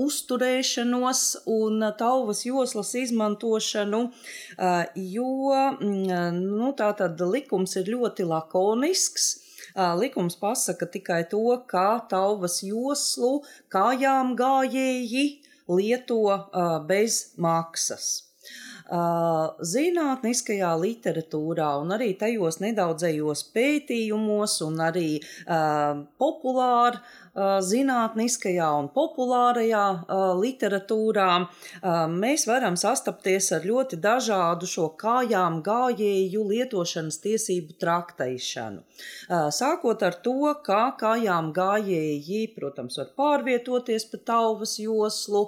uzturēšanos 0.07 1.23
un 1.55 1.87
tauvas 1.99 2.45
joslas 2.47 2.93
izmantošanu, 2.99 4.03
jo 5.15 5.65
nu, 5.81 6.71
tātad 6.79 7.21
likums 7.33 7.77
ir 7.81 7.91
ļoti 7.95 8.29
lakonisks. 8.29 9.33
Likums 10.01 10.39
pasaka 10.41 10.89
tikai 10.89 11.25
to, 11.31 11.43
kā 11.69 11.89
tauvas 12.11 12.63
joslu 12.65 13.43
kājām 13.73 14.37
gājēji 14.39 15.27
lieto 15.69 16.23
bez 16.89 17.35
maksas 17.37 18.27
zinātniskajā 19.73 20.73
literatūrā 20.79 21.71
un 21.83 21.95
arī 21.97 22.13
tajos 22.19 22.61
nedaudzajos 22.63 23.43
pētījumos 23.57 24.61
un 24.67 24.81
arī 24.87 25.09
populāri 26.19 27.03
zinātniskajā 27.37 28.69
un 28.81 28.89
populārajā 28.95 29.85
literatūrā, 30.41 31.29
mēs 32.13 32.47
varam 32.49 32.79
sastapties 32.81 33.51
ar 33.57 33.67
ļoti 33.69 33.99
dažādu 34.01 34.69
šo 34.71 34.89
kājām 35.01 35.61
gājēju 35.67 36.45
lietošanas 36.51 37.21
tiesību 37.25 37.77
traktēšanu. 37.83 38.83
Sākot 39.53 40.03
ar 40.07 40.19
to, 40.25 40.55
ka 40.65 40.83
kājām 41.01 41.53
gājēji, 41.57 42.43
protams, 42.57 42.99
var 43.03 43.13
pārvietoties 43.21 44.09
pa 44.13 44.23
tauvas 44.33 44.79
joslu, 44.81 45.47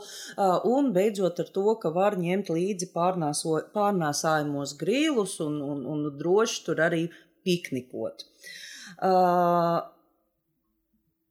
un 0.69 0.93
beidzot 0.93 1.41
ar 1.41 1.53
to, 1.55 1.69
ka 1.81 1.93
var 1.95 2.19
ņemt 2.21 2.53
līdzi 2.53 2.93
pārnāso, 2.93 3.59
pārnēsājumos 3.75 4.77
grīlus 4.81 5.39
un, 5.45 5.61
un, 5.65 5.85
un 5.89 6.09
droši 6.19 6.65
tur 6.67 6.83
arī 6.85 7.07
piknikot. 7.47 8.27
Uh, 8.99 9.79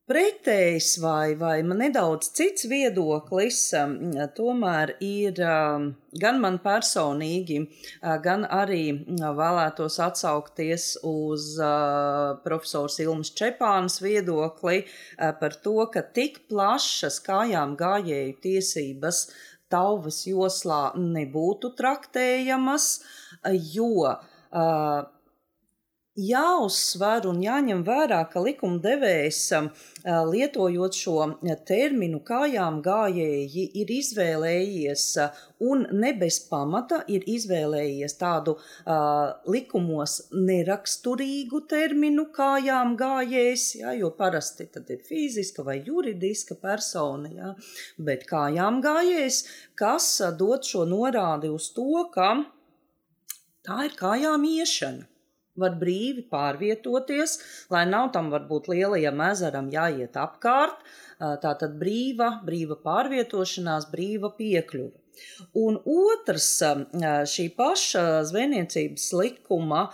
pretējs 0.08 0.94
vai, 1.04 1.36
vai 1.40 1.58
nedaudz 1.68 2.30
cits 2.38 2.68
viedoklis, 2.72 3.60
um, 3.76 3.98
tomēr 4.38 4.94
ir 5.04 5.42
um, 5.44 5.90
gan 6.22 6.40
man 6.44 6.60
personīgi, 6.64 7.60
uh, 7.66 8.16
gan 8.24 8.46
arī 8.48 8.84
uh, 8.96 9.28
vēlētos 9.38 10.00
atsaukties 10.06 10.88
uz 11.08 11.50
uh, 11.60 12.38
profesors 12.46 13.00
Ilmas 13.04 13.34
Čepānas 13.36 14.00
viedokli 14.04 14.86
par 15.18 15.56
to, 15.64 15.76
ka 15.92 16.02
tik 16.16 16.46
plašas 16.52 17.20
kājām 17.26 17.76
gājēju 17.80 18.40
tiesības 18.44 19.22
tauvas 19.72 20.22
joslā 20.30 20.94
nebūtu 20.96 21.74
traktējamas, 21.76 22.88
jo 23.74 23.92
uh, 24.08 25.04
jāuzsver 26.18 27.28
un 27.30 27.42
jāņem 27.44 27.84
vērā, 27.86 28.24
ka 28.32 28.42
likumdevējs 28.42 29.42
lietojot 30.32 30.98
šo 30.98 31.26
terminu 31.68 32.20
kājām 32.26 32.80
gājēji 32.86 33.66
ir 33.82 33.92
izvēlējies 33.94 35.04
un 35.68 35.86
ne 35.92 36.14
bez 36.18 36.40
pamata 36.50 37.02
ir 37.12 37.26
izvēlējies 37.30 38.18
tādu 38.20 38.56
uh, 38.58 39.34
likumos 39.50 40.16
neraksturīgu 40.34 41.64
terminu 41.70 42.28
kājām 42.34 42.96
gājējs, 43.00 43.66
ja, 43.82 43.94
jo 43.98 44.12
parasti 44.18 44.68
tad 44.74 44.90
ir 44.94 45.04
fiziska 45.06 45.66
vai 45.68 45.80
juridiska 45.86 46.58
persona, 46.62 47.34
ja, 47.34 47.52
bet 47.98 48.26
kājām 48.30 48.82
gājējs, 48.86 49.44
kas 49.78 50.10
dod 50.40 50.66
šo 50.66 50.86
norādi 50.90 51.52
uz 51.54 51.70
to, 51.76 52.08
ka 52.14 52.32
tā 53.68 53.86
ir 53.90 53.98
kājām 54.00 54.46
iešana 54.48 55.17
var 55.60 55.76
brīvi 55.82 56.24
pārvietoties, 56.32 57.38
lai 57.74 57.84
nav 57.90 58.12
tam 58.16 58.30
varbūt 58.34 58.70
lielajam 58.72 59.22
ezeram 59.32 59.72
jāiet 59.74 60.18
apkārt. 60.22 60.86
Tā 61.18 61.54
tad 61.58 61.78
brīva, 61.82 62.38
brīva 62.46 62.78
pārvietošanās, 62.84 63.90
brīva 63.94 64.32
piekļuve. 64.38 64.94
Un 65.58 65.80
otrs, 65.90 66.50
šī 67.34 67.48
paša 67.58 68.04
zvejniecības 68.30 69.08
likuma 69.18 69.88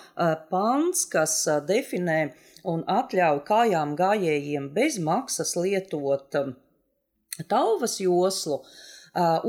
pants, 0.50 1.06
kas 1.14 1.38
definē 1.68 2.20
un 2.68 2.84
atļauj 2.92 3.40
kājām 3.48 3.96
gājējiem 4.00 4.68
bez 4.76 5.00
maksas 5.00 5.56
lietot 5.60 6.36
tauvas 7.50 7.98
joslu, 8.04 8.60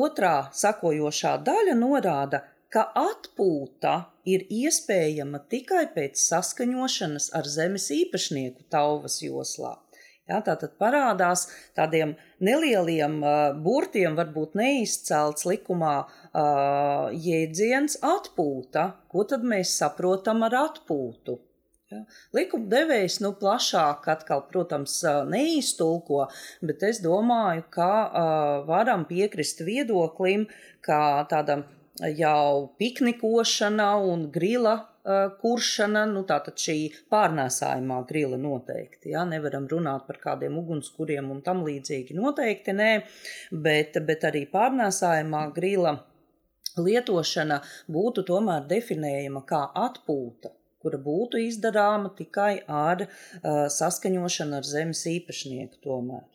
otrā 0.06 0.34
sakojošā 0.54 1.36
daļa 1.44 1.76
norāda, 1.78 2.44
ka 2.74 2.88
atpūta 2.98 3.94
ir 4.26 4.44
iespējama 4.50 5.44
tikai 5.52 5.84
pēc 5.94 6.18
saskaņošanas 6.18 7.30
ar 7.38 7.46
zemes 7.46 7.86
īpašnieku 7.94 8.66
tauvas 8.74 9.20
joslā. 9.22 9.76
Ja, 10.24 10.38
tā 10.40 10.54
tad 10.56 10.78
parādās 10.80 11.44
tādiem 11.76 12.14
nelieliem 12.40 13.18
uh, 13.20 13.32
burtiem, 13.66 14.14
varbūt 14.16 14.56
neizcelts 14.56 15.44
likumā 15.44 15.96
uh, 16.00 17.10
jēdziens 17.12 17.98
atpūta. 18.00 18.86
Ko 19.12 19.26
tad 19.28 19.44
mēs 19.44 19.74
saprotam 19.82 20.40
ar 20.48 20.56
atpūtu? 20.62 21.36
Ja. 21.92 22.00
Likuma 22.32 22.70
devējs 22.72 23.18
nu, 23.20 23.34
plašāk, 23.36 24.08
atkal, 24.14 24.46
protams, 24.48 24.96
neiztulko, 25.28 26.24
bet 26.64 26.82
es 26.88 27.02
domāju, 27.04 27.68
ka 27.76 27.90
uh, 27.92 28.56
varam 28.64 29.04
piekrist 29.10 29.60
viedoklim, 29.68 30.48
ka 30.88 30.98
tādam 31.28 31.68
jau 32.02 32.74
piknikošana 32.78 33.96
un 33.96 34.30
grila 34.32 34.74
uh, 34.74 35.28
kuršana, 35.40 36.04
nu 36.10 36.24
tātad 36.26 36.58
šī 36.58 36.76
pārnēsājumā 37.12 38.00
grila 38.08 38.38
noteikti, 38.40 39.12
jā, 39.14 39.22
nevaram 39.28 39.68
runāt 39.70 40.06
par 40.08 40.18
kādiem 40.22 40.58
ugunskuriem 40.58 41.30
un 41.30 41.44
tam 41.46 41.62
līdzīgi 41.66 42.16
noteikti 42.18 42.74
nē, 42.74 42.90
bet, 43.52 44.00
bet 44.06 44.26
arī 44.30 44.44
pārnēsājumā 44.50 45.46
grila 45.54 46.00
lietošana 46.74 47.60
būtu 47.94 48.26
tomēr 48.26 48.66
definējama 48.66 49.44
kā 49.46 49.62
atpūta, 49.86 50.50
kura 50.82 50.98
būtu 50.98 51.38
izdarāma 51.46 52.10
tikai 52.18 52.64
ar 52.66 53.06
uh, 53.06 53.66
saskaņošanu 53.70 54.58
ar 54.58 54.66
zemes 54.66 55.06
īpašnieku 55.14 55.78
tomēr. 55.86 56.33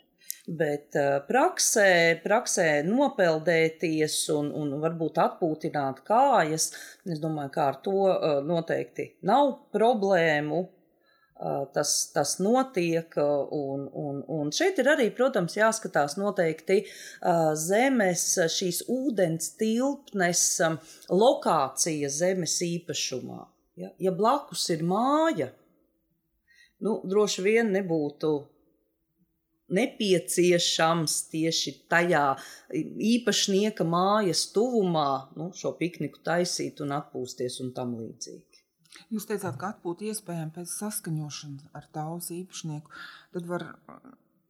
Bet 0.50 0.96
uh, 0.98 1.20
praksē, 1.28 2.18
praksē 2.24 2.82
nopeldēties 2.88 4.16
un, 4.34 4.48
un 4.58 4.72
varbūt 4.82 5.20
atpūtināt 5.22 6.00
kājas, 6.08 6.72
es 7.06 7.22
domāju, 7.22 7.52
ka 7.54 7.68
ar 7.70 7.78
to 7.86 8.00
uh, 8.08 8.40
noteikti 8.42 9.12
nav 9.30 9.52
problēmu. 9.76 10.64
Uh, 11.40 11.68
tas, 11.72 11.92
tas 12.12 12.34
notiek, 12.42 13.14
un, 13.20 13.86
un, 13.94 14.24
un 14.40 14.50
šeit 14.52 14.82
ir 14.82 14.90
arī, 14.92 15.06
protams, 15.16 15.54
jāskatās 15.56 16.18
noteikti 16.20 16.82
zemes, 17.56 18.26
šīs 18.52 18.82
ūdens 18.92 19.54
tilpnes 19.62 20.44
lokācija 21.08 22.10
zemes 22.12 22.58
īpašumā. 22.66 23.40
Ja, 23.80 23.94
ja 24.04 24.12
blakus 24.12 24.66
ir 24.74 24.84
māja, 24.84 25.54
nu, 26.84 27.00
droši 27.08 27.46
vien 27.46 27.72
nebūtu 27.72 28.34
nepieciešams 29.76 31.16
tieši 31.34 31.74
tajā 31.92 32.24
īpašnieka 33.14 33.86
mājas 33.88 34.46
tuvumā 34.56 35.10
nu, 35.40 35.50
šo 35.56 35.74
pikniku 35.80 36.22
taisīt 36.26 36.82
un 36.86 36.96
atpūsties 37.00 37.60
un 37.64 37.74
tam 37.78 37.96
līdzīgi. 38.00 38.64
Jūs 39.14 39.28
teicāt, 39.30 39.56
ka 39.60 39.74
atpūta 39.74 40.10
iespējama 40.10 40.54
pēc 40.58 40.74
saskaņošanas 40.74 41.70
ar 41.78 41.86
tautas 41.96 42.32
īpašnieku. 42.36 42.92
Tad 43.34 43.48
var, 43.50 43.66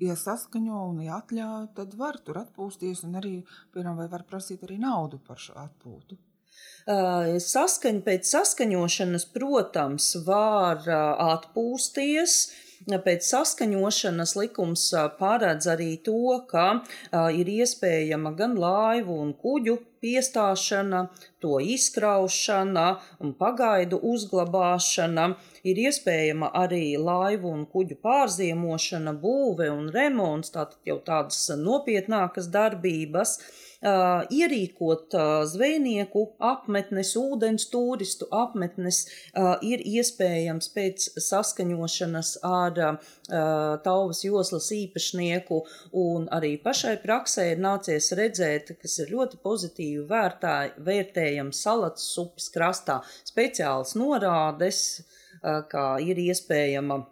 ja 0.01 0.15
saskaņo 0.19 0.79
un 0.89 1.03
ja 1.05 1.19
atļauj, 1.19 1.67
tad 1.77 1.93
var 1.99 2.19
tur 2.25 2.41
atpūsties 2.41 3.05
un 3.08 3.19
arī, 3.19 3.36
piemēram, 3.73 3.99
vai 3.99 4.10
var 4.12 4.25
prasīt 4.27 4.65
arī 4.67 4.79
naudu 4.82 5.21
par 5.27 5.39
šo 5.39 5.55
atpūtu. 5.60 6.17
Saskaņa 7.45 8.01
pēc 8.08 8.32
saskaņošanas, 8.34 9.27
protams, 9.36 10.10
var 10.25 10.82
atpūsties, 10.89 12.39
Pēc 12.88 13.26
saskaņošanas 13.28 14.36
likums 14.39 14.86
paredz 15.20 15.68
arī 15.68 15.98
to, 16.04 16.39
ka 16.48 16.80
ir 17.36 17.50
iespējama 17.52 18.32
gan 18.39 18.56
laivu 18.56 19.18
un 19.20 19.34
kuģu 19.36 19.76
piestāšana, 20.00 21.02
to 21.44 21.60
izkraušana 21.60 22.86
un 23.20 23.34
pagaidu 23.36 24.00
uzglabāšana. 24.12 25.28
Ir 25.68 25.82
iespējama 25.84 26.54
arī 26.56 26.96
laivu 26.96 27.52
un 27.52 27.65
kuģu 27.68 28.00
pārziemošana, 28.00 29.13
būve 29.26 29.68
un 29.76 29.89
remonts, 29.92 30.56
tātad 30.56 30.80
jau 30.88 31.02
tādas 31.04 31.50
nopietnākas 31.60 32.48
darbības 32.48 33.42
uh, 33.86 34.26
ierīkot 34.34 35.15
uh, 35.18 35.28
zvejnieku 35.50 36.26
apmetnes, 36.44 37.13
ūdens 37.20 37.68
turistu 37.72 38.28
apmetnes, 38.36 39.02
uh, 39.34 39.56
ir 39.65 39.84
iespējams 39.86 40.72
pēc 40.76 41.08
saskaņošanas 41.26 42.34
ar 42.48 42.82
uh, 42.86 43.12
tauvas 43.86 44.24
joslas 44.26 44.72
īpašnieku, 44.76 45.62
un 46.06 46.28
arī 46.36 46.56
pašai 46.63 46.98
praksē 47.04 47.52
ir 47.54 47.63
nācies 47.63 48.12
redzēt, 48.20 48.76
kas 48.82 49.00
ir 49.04 49.13
ļoti 49.15 49.39
pozitīvi 49.44 50.08
vērtā, 50.10 50.58
vērtējams 50.89 51.63
salats 51.68 52.10
upes 52.22 52.50
krastā, 52.54 53.00
speciāls 53.28 53.96
norādes, 54.00 54.84
uh, 55.00 55.63
kā 55.72 55.88
ir 56.04 56.20
iespējama 56.30 57.04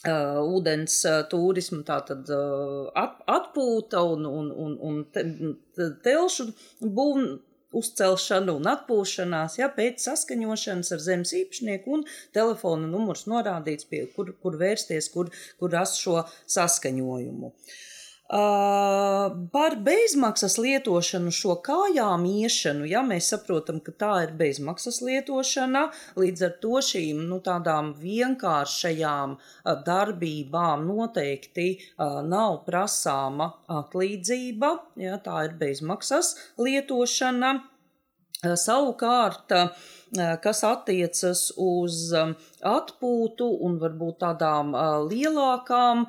Uh, 0.00 0.38
ūdens 0.56 0.94
uh, 1.04 1.18
turismu, 1.28 1.82
tātad 1.84 2.24
uh, 2.32 2.86
at, 2.96 3.18
atpūta 3.28 4.00
un, 4.08 4.24
un, 4.24 4.46
un, 4.48 4.78
un 4.80 5.02
te, 5.12 5.24
telšu 6.06 6.46
būvnu 6.80 7.34
uzcelšana 7.76 8.54
un 8.56 8.70
atpūšanās, 8.72 9.58
ja, 9.60 9.68
pēc 9.76 10.00
saskaņošanas 10.06 10.94
ar 10.96 11.04
zemes 11.04 11.34
īpašnieku 11.36 11.98
un 11.98 12.06
telefona 12.32 12.88
numurs 12.88 13.26
norādīts, 13.28 13.90
pie 13.92 14.06
kur, 14.16 14.32
kur 14.40 14.56
vērsties, 14.62 15.10
kur, 15.12 15.28
kur 15.60 15.76
rast 15.76 16.00
šo 16.00 16.22
saskaņojumu. 16.56 17.52
Uh, 17.52 17.78
Par 18.30 19.74
bezmaksas 19.82 20.54
lietošanu, 20.62 21.32
šo 21.34 21.56
kājām 21.66 22.22
iešanu, 22.30 22.84
ja 22.86 23.00
mēs 23.02 23.32
saprotam, 23.32 23.80
ka 23.82 23.90
tā 23.90 24.10
ir 24.22 24.36
bezmaksas 24.38 25.00
lietošana, 25.02 25.82
līdz 26.20 26.44
ar 26.46 26.52
to 26.62 26.78
šīm 26.86 27.24
nu, 27.26 27.40
tādām 27.42 27.90
vienkāršajām 27.98 29.34
darbībām 29.88 30.86
noteikti 30.86 31.66
nav 32.30 32.60
prasāma 32.68 33.50
atlīdzība, 33.80 34.70
ja 35.02 35.18
tā 35.24 35.48
ir 35.48 35.58
bezmaksas 35.58 36.36
lietošana. 36.62 37.56
Savukārt, 38.40 39.52
kas 40.16 40.64
attiecas 40.66 41.52
uz 41.60 42.10
atpūtu 42.66 43.46
un 43.66 43.76
varbūt 43.78 44.18
tādām 44.24 44.74
lielākām, 45.10 46.06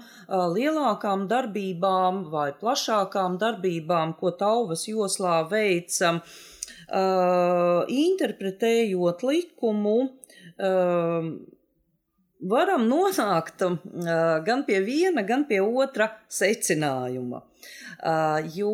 lielākām 0.55 1.27
darbībām 1.29 2.23
vai 2.33 2.49
plašākām 2.57 3.37
darbībām, 3.41 4.15
ko 4.17 4.31
tauvas 4.31 4.87
joslā 4.89 5.43
veica, 5.51 6.15
interpretējot 8.01 9.23
likumu, 9.23 9.97
varam 12.41 12.87
nonākt 12.89 13.61
gan 14.45 14.63
pie 14.65 14.79
viena, 14.85 15.21
gan 15.27 15.45
pie 15.49 15.61
otra 15.61 16.09
secinājuma. 16.31 17.41
Jo 18.55 18.71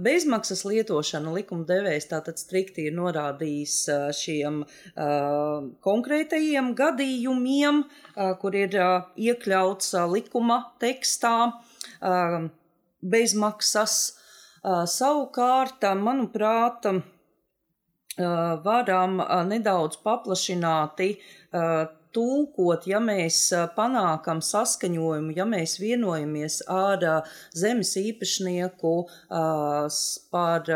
bezmaksas 0.00 0.64
lietošana 0.64 1.34
likumdevējs 1.34 2.08
tātad 2.08 2.40
strikti 2.40 2.86
ir 2.88 2.96
norādījis 2.96 3.74
šiem 4.16 4.62
konkrētajiem 5.84 6.72
gadījumiem, 6.78 7.82
kur 8.40 8.56
ir 8.56 8.78
iekļauts 9.20 9.92
likuma 10.08 10.62
tekstā 10.80 11.34
bezmaksas. 13.00 14.00
Savukārt, 14.60 15.84
manuprāt, 15.96 16.88
varam 18.64 19.20
nedaudz 19.48 20.00
paplašināti 20.04 21.14
tulkot, 22.16 22.86
ja 22.90 23.00
mēs 23.04 23.42
panākam 23.76 24.42
saskaņojumu, 24.44 25.36
ja 25.36 25.46
mēs 25.48 25.78
vienojamies 25.82 26.60
ar 26.70 27.06
zemes 27.56 27.94
īpašnieku 28.00 28.94
par 30.30 30.70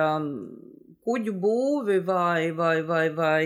kuģu 1.05 1.35
būvi 1.41 1.99
vai, 2.07 2.51
vai, 2.57 2.77
vai, 2.89 3.05
vai 3.17 3.43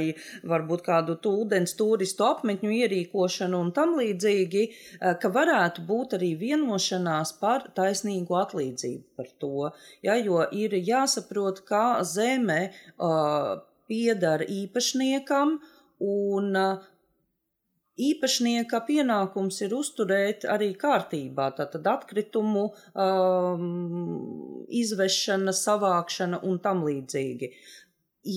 varbūt 0.53 0.85
kādu 0.87 1.17
ūdens 1.31 1.75
turistu 1.79 2.27
apmetņu 2.29 2.75
ierīkošanu 2.79 3.63
un 3.67 3.73
tam 3.77 3.97
līdzīgi, 3.99 4.65
ka 5.23 5.33
varētu 5.35 5.85
būt 5.89 6.19
arī 6.19 6.33
vienošanās 6.43 7.35
par 7.43 7.69
taisnīgu 7.79 8.39
atlīdzību 8.43 9.19
par 9.19 9.33
to. 9.43 9.71
Ja, 10.07 10.15
jo 10.17 10.45
ir 10.55 10.77
jāsaprot, 10.79 11.65
kā 11.69 11.99
zeme 12.07 12.61
uh, 12.69 13.59
piedara 13.91 14.47
īpašniekam 14.47 15.59
un 16.05 16.55
uh, 16.55 16.87
īpašnieka 17.99 18.81
pienākums 18.87 19.61
ir 19.67 19.75
uzturēt 19.77 20.47
arī 20.49 20.71
kārtībā, 20.79 21.51
tātad 21.59 21.87
atkritumu 21.91 22.69
um, 22.95 23.69
izvešana, 24.81 25.55
savākšana 25.57 26.43
un 26.47 26.59
tam 26.63 26.85
līdzīgi. 26.87 27.53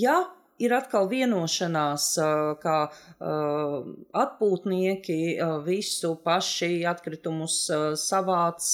Ja 0.01 0.17
ir 0.61 0.73
atkal 0.77 1.09
vienošanās, 1.11 2.07
uh, 2.21 2.53
ka 2.61 2.75
uh, 2.89 3.77
atpūtnieki 4.23 5.19
uh, 5.35 5.55
visu 5.65 6.15
paši 6.25 6.83
atkritumus 6.89 7.63
savāc, 8.01 8.67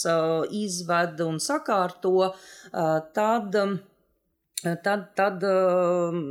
izved 0.55 1.23
un 1.23 1.39
sakārto, 1.43 2.31
tad, 3.15 3.55
tad, 4.83 5.07
tad 5.17 5.47
um, 5.47 6.21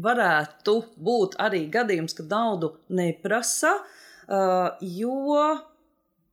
varētu 0.00 0.76
būt 0.96 1.36
arī 1.42 1.66
gadījums, 1.72 2.16
kad 2.16 2.30
naudu 2.32 2.72
neprasa, 2.88 3.74
jo 4.80 5.42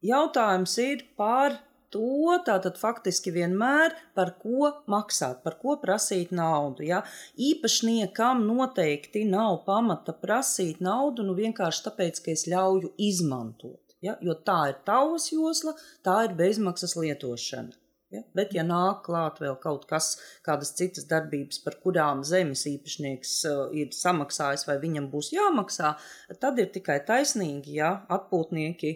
jautājums 0.06 0.78
ir 0.84 1.04
par 1.20 1.58
to, 1.94 2.38
tātad 2.46 2.78
faktiski 2.78 3.34
vienmēr 3.34 3.96
par 4.18 4.36
ko 4.42 4.72
maksāt, 4.92 5.42
par 5.46 5.58
ko 5.62 5.76
prasīt 5.82 6.32
naudu. 6.36 6.86
Ja? 6.86 7.02
Īpašniekam 7.50 8.46
noteikti 8.48 9.26
nav 9.30 9.64
pamata 9.68 10.14
prasīt 10.14 10.84
naudu, 10.86 11.26
nu 11.26 11.36
vienkārši 11.38 11.86
tāpēc, 11.90 12.24
ka 12.24 12.34
es 12.36 12.46
ļauju 12.52 12.94
izmantot. 13.10 13.82
Ja? 14.06 14.16
Jo 14.24 14.38
tā 14.38 14.62
ir 14.72 14.80
tavas 14.88 15.32
josla, 15.34 15.76
tā 16.06 16.22
ir 16.28 16.38
bezmaksas 16.40 16.96
lietošana. 17.00 17.79
Ja? 18.14 18.24
Bet, 18.38 18.56
ja 18.58 18.64
nāk 18.66 19.04
klāt 19.06 19.38
vēl 19.44 19.58
kaut 19.62 19.86
kas, 19.90 20.16
kādas 20.46 20.74
citas 20.78 21.06
darbības, 21.10 21.62
par 21.66 21.78
kurām 21.84 22.24
zemes 22.26 22.66
īpašnieks 22.70 23.36
uh, 23.50 23.62
ir 23.78 23.94
samaksājis 23.94 24.66
vai 24.70 24.80
viņam 24.82 25.12
būs 25.14 25.32
jāmaksā, 25.36 25.94
tad 26.42 26.62
ir 26.62 26.72
tikai 26.74 27.00
taisnīgi, 27.06 27.78
ja 27.78 27.94
atpūtnieki 28.10 28.96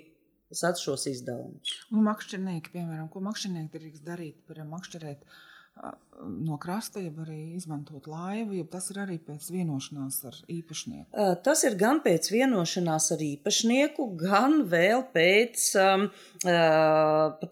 sats 0.53 0.83
šos 0.85 1.07
izdevumus. 1.09 1.77
Un 1.93 2.05
makšķernieki, 2.07 2.73
piemēram, 2.73 3.09
ko 3.13 3.21
makšķernieki 3.25 3.73
drīkst 3.77 4.05
darīt, 4.05 4.39
piemēram, 4.47 4.73
makšķerēt 4.77 5.25
no 6.21 6.57
krasta, 6.61 7.01
jeb 7.03 7.17
arī 7.23 7.55
izmantot 7.57 8.05
laivu, 8.07 8.55
jeb 8.59 8.69
tas 8.71 8.89
ir 8.93 8.99
arī 9.03 9.17
pēc 9.23 9.47
vienošanās 9.53 10.19
ar 10.29 10.37
īpašnieku? 10.51 11.25
Tas 11.45 11.63
ir 11.67 11.75
gan 11.79 12.01
pēc 12.05 12.29
vienošanās 12.33 13.09
ar 13.15 13.23
īpašnieku, 13.25 14.07
gan 14.19 14.61
vēl 14.69 15.05
pēc 15.15 15.65
um, 15.81 16.05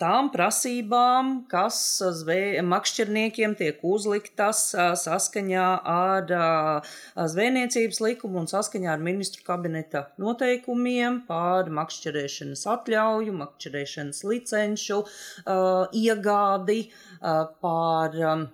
tām 0.01 0.31
prasībām, 0.33 1.33
kas 1.51 1.79
zvē, 2.21 2.61
makšķerniekiem 2.67 3.57
tiek 3.59 3.81
uzliktas 3.87 4.63
saskaņā 5.03 5.67
ar 5.95 6.35
zvejniecības 7.33 8.01
likumu 8.05 8.43
un 8.43 8.51
saskaņā 8.51 8.93
ar 8.93 9.03
ministru 9.03 9.43
kabineta 9.47 10.05
noteikumiem 10.21 11.23
par 11.27 11.71
makšķerēšanas 11.73 12.67
atļauju, 12.77 13.35
makšķerēšanas 13.41 14.23
licenšu 14.31 15.01
iegādi, 16.05 16.81
par 17.61 18.11
par 18.11 18.33
um, 18.33 18.41
uh, 18.41 18.50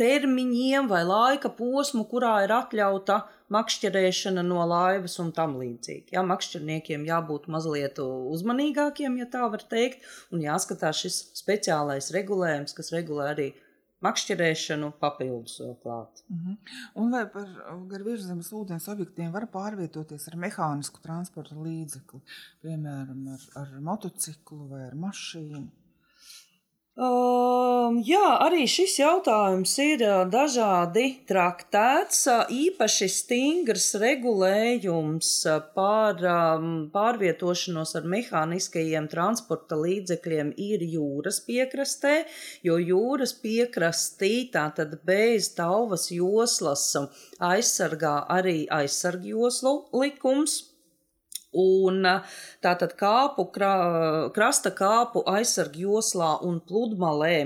termiņiem 0.00 0.88
vai 0.88 1.02
laika 1.04 1.50
posmu, 1.52 2.04
kurā 2.08 2.44
ir 2.46 2.54
atļauta 2.54 3.18
makšķerēšana 3.54 4.44
no 4.46 4.64
laivas 4.68 5.18
un 5.22 5.32
tam 5.36 5.58
līdzīgi. 5.60 6.14
Jā, 6.16 6.22
makšķerniekiem 6.26 7.04
jābūt 7.08 7.50
mazliet 7.52 8.00
uzmanīgākiem, 8.04 9.18
ja 9.20 9.28
tā 9.30 9.44
var 9.52 9.64
teikt, 9.70 10.06
un 10.32 10.42
jāskatās 10.44 11.04
šis 11.04 11.20
speciālais 11.42 12.10
regulējums, 12.14 12.74
kas 12.76 12.92
regulē 12.94 13.28
arī 13.34 13.50
makšķerēšanu 14.04 14.90
papildus 15.00 15.60
vēl 15.62 15.76
klāt. 15.84 16.24
Uh 16.28 16.36
mhm. 16.36 16.50
-huh. 16.50 16.80
Un 17.02 17.10
vai 17.10 17.24
par 17.36 17.46
gar 17.92 18.02
virszemes 18.08 18.52
ūdens 18.52 18.88
objektiem 18.92 19.32
var 19.32 19.46
pārvietoties 19.46 20.28
ar 20.28 20.36
mehānisku 20.36 21.00
transporta 21.02 21.54
līdzekli, 21.54 22.20
piemēram, 22.62 23.28
ar, 23.36 23.48
ar 23.62 23.80
motociklu 23.80 24.68
vai 24.68 24.84
ar 24.88 24.94
mašīnu? 25.06 25.83
Um, 26.94 27.96
jā, 28.06 28.22
arī 28.38 28.68
šis 28.70 28.92
jautājums 29.00 29.72
ir 29.82 30.02
dažādi 30.30 31.08
traktēts. 31.26 32.20
Īpaši 32.54 33.08
stingrs 33.10 33.88
regulējums 33.98 35.30
par 35.74 36.22
um, 36.22 36.68
pārvietošanos 36.94 37.96
ar 37.98 38.06
mehāniskajiem 38.12 39.08
transporta 39.10 39.74
līdzekļiem 39.80 40.52
ir 40.54 40.84
jūras 40.92 41.40
piekrastē, 41.48 42.12
jo 42.62 42.78
jūras 42.78 43.34
piekrastī 43.42 44.46
tātad 44.54 44.94
bez 45.02 45.50
tauvas 45.58 46.12
joslas 46.14 46.92
aizsargā 47.42 48.20
arī 48.38 48.68
aizsargjoslu 48.70 49.74
likums. 49.98 50.73
Un 51.54 52.02
tātad 52.64 52.96
kāpu, 52.98 53.46
krasta 54.34 54.72
kāpu 54.74 55.22
aizsargu 55.30 55.84
joslā 55.86 56.34
un 56.42 56.58
pludmalē 56.66 57.36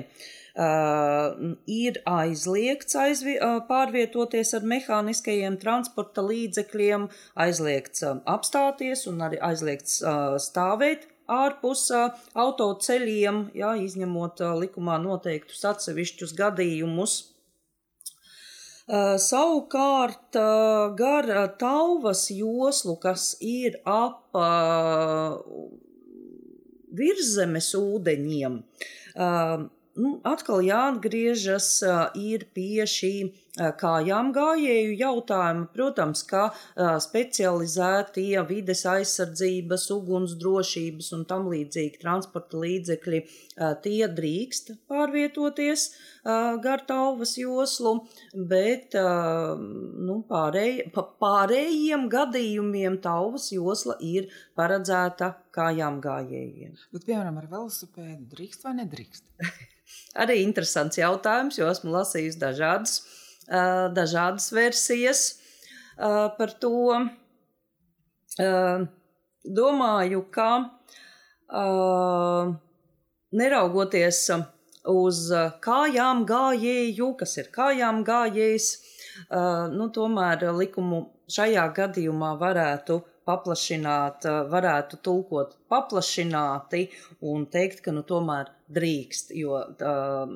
uh, 0.58 1.54
ir 1.70 2.00
aizliegts 2.08 2.96
aizvi, 2.98 3.36
uh, 3.36 3.60
pārvietoties 3.68 4.54
ar 4.58 4.66
mehāniskajiem 4.72 5.58
transporta 5.62 6.24
līdzekļiem, 6.24 7.06
aizliegts 7.46 8.04
uh, 8.06 8.18
apstāties 8.26 9.06
un 9.10 9.22
arī 9.28 9.40
aizliegts 9.50 10.00
uh, 10.02 10.36
stāvēt 10.42 11.06
ārpus 11.28 11.88
uh, 11.94 12.16
autoceļiem, 12.38 13.48
jā, 13.58 13.74
izņemot 13.84 14.44
uh, 14.44 14.54
likumā 14.64 14.98
noteiktus 15.02 15.64
atsevišķus 15.68 16.34
gadījumus. 16.38 17.18
Uh, 18.88 19.18
savukārt, 19.20 20.32
uh, 20.40 20.94
gar 20.96 21.26
tauvas 21.60 22.30
joslu, 22.32 22.94
kas 22.96 23.34
ir 23.44 23.76
ap 23.84 24.32
virszemes 26.98 27.68
ūdeņiem, 27.76 28.54
nu, 29.98 30.12
atkal 30.30 30.64
jāatgriežas 30.64 31.68
pie 32.56 32.86
šī 32.88 33.12
kājām 33.58 34.32
gājēju 34.36 34.96
jautājumu. 35.00 35.66
Protams, 35.74 36.22
ka 36.28 36.48
specializētie 37.02 38.38
vides 38.48 38.84
aizsardzības, 38.88 39.88
ugunsdrošības 39.94 41.12
un 41.16 41.24
tam 41.28 41.48
līdzīgi 41.52 42.02
transporta 42.02 42.60
līdzekļi 42.62 43.22
tie 43.84 44.00
drīkst 44.20 44.74
pārvietoties 44.90 45.88
gar 46.64 46.84
tauvas 46.88 47.34
joslu, 47.40 47.94
bet 48.34 48.94
nu, 48.98 50.20
pārēj, 50.28 50.74
pārējiem 50.94 52.08
gadījumiem 52.12 53.00
tauvas 53.04 53.50
josla 53.54 53.98
ir 54.04 54.28
paredzēta 54.58 55.32
kājām 55.54 56.02
gājējiem. 56.04 56.76
Bet, 56.94 57.06
piemēram, 57.08 57.40
ar 57.40 57.50
velosipēdu 57.50 58.28
drīkst 58.34 58.66
vai 58.66 58.76
nedrīkst? 58.82 59.26
Arī 60.22 60.42
interesants 60.42 60.98
jautājums, 61.00 61.58
jo 61.60 61.68
esmu 61.70 61.94
lasījusi 61.94 62.40
dažādas 62.42 63.00
dažādas 63.48 64.50
versijas 64.52 65.22
par 65.96 66.52
to. 66.60 66.98
Domāju, 69.48 70.22
ka 70.30 70.50
neraugoties 73.32 74.20
uz 74.88 75.20
kājām 75.64 76.24
gājēju, 76.28 77.08
kas 77.20 77.36
ir 77.40 77.48
kājām 77.54 78.02
gājējs, 78.06 78.68
nu, 79.74 79.88
tomēr 79.94 80.44
likumu 80.56 81.06
šajā 81.28 81.66
gadījumā 81.76 82.34
varētu 82.40 83.00
paplašināt, 83.28 84.24
varētu 84.52 85.00
tulkot 85.04 85.54
paplašināti 85.70 86.86
un 87.28 87.44
teikt, 87.52 87.82
ka 87.84 87.92
nu 87.94 88.04
tomēr 88.08 88.50
drīkst, 88.72 89.34
jo 89.36 89.60
uh, 89.60 90.32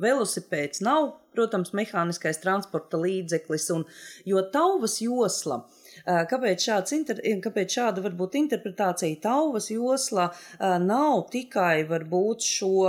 velosipēds 0.00 0.82
nav, 0.84 1.12
protams, 1.36 1.74
mehāniskais 1.76 2.40
transporta 2.42 3.00
līdzeklis, 3.00 3.68
un 3.76 3.86
jo 4.28 4.42
tauvas 4.52 4.98
josla 5.04 5.62
uh, 5.62 5.79
Kāpēc, 6.06 6.66
inter, 6.96 7.20
kāpēc 7.44 7.76
šāda 7.76 8.04
var 8.04 8.16
būt 8.18 8.36
interpretācija? 8.40 9.20
Tauvas 9.22 9.70
josla 9.72 10.28
nav 10.80 11.26
tikai 11.32 11.84
varbūt 11.88 12.46
šo, 12.46 12.88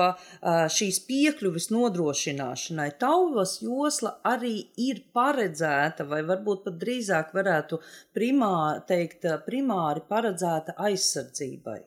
šīs 0.78 1.02
piekļuves 1.10 1.70
nodrošināšanai. 1.76 2.90
Tauvas 3.02 3.58
josla 3.64 4.16
arī 4.28 4.56
ir 4.80 5.04
paredzēta, 5.14 6.08
vai 6.08 6.24
varbūt 6.28 6.66
pat 6.66 6.82
drīzāk 6.82 7.32
varētu 7.38 7.82
primā, 8.16 8.82
teikt, 8.88 9.28
primāri 9.46 10.04
paredzēta 10.08 10.78
aizsardzībai. 10.82 11.80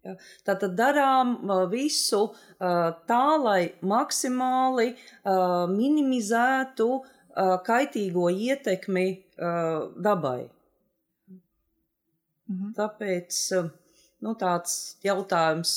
Ja, 0.00 0.14
Tātad 0.48 0.78
darām 0.78 1.34
visu 1.68 2.22
tā, 2.58 3.24
lai 3.42 3.74
maksimāli 3.84 4.94
minimizētu 5.74 6.86
kaitīgo 7.66 8.30
ietekmi 8.32 9.04
dabai. 10.08 10.48
Mhm. 12.50 12.74
Tāpēc 12.76 13.38
nu, 14.20 14.34
tāds 14.38 14.76
jautājums 15.06 15.74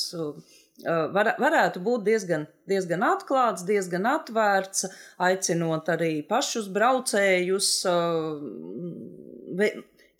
var, 1.14 1.34
varētu 1.38 1.80
būt 1.84 2.04
diezgan, 2.08 2.48
diezgan 2.68 3.04
atklāts, 3.06 3.64
diezgan 3.66 4.08
atvērts, 4.10 4.88
aicinot 5.22 5.88
arī 5.94 6.18
pašus 6.26 6.68
braucējus 6.74 7.70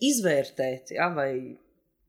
izvērtēt, 0.05 0.95
ja, 0.95 1.09
vai 1.13 1.31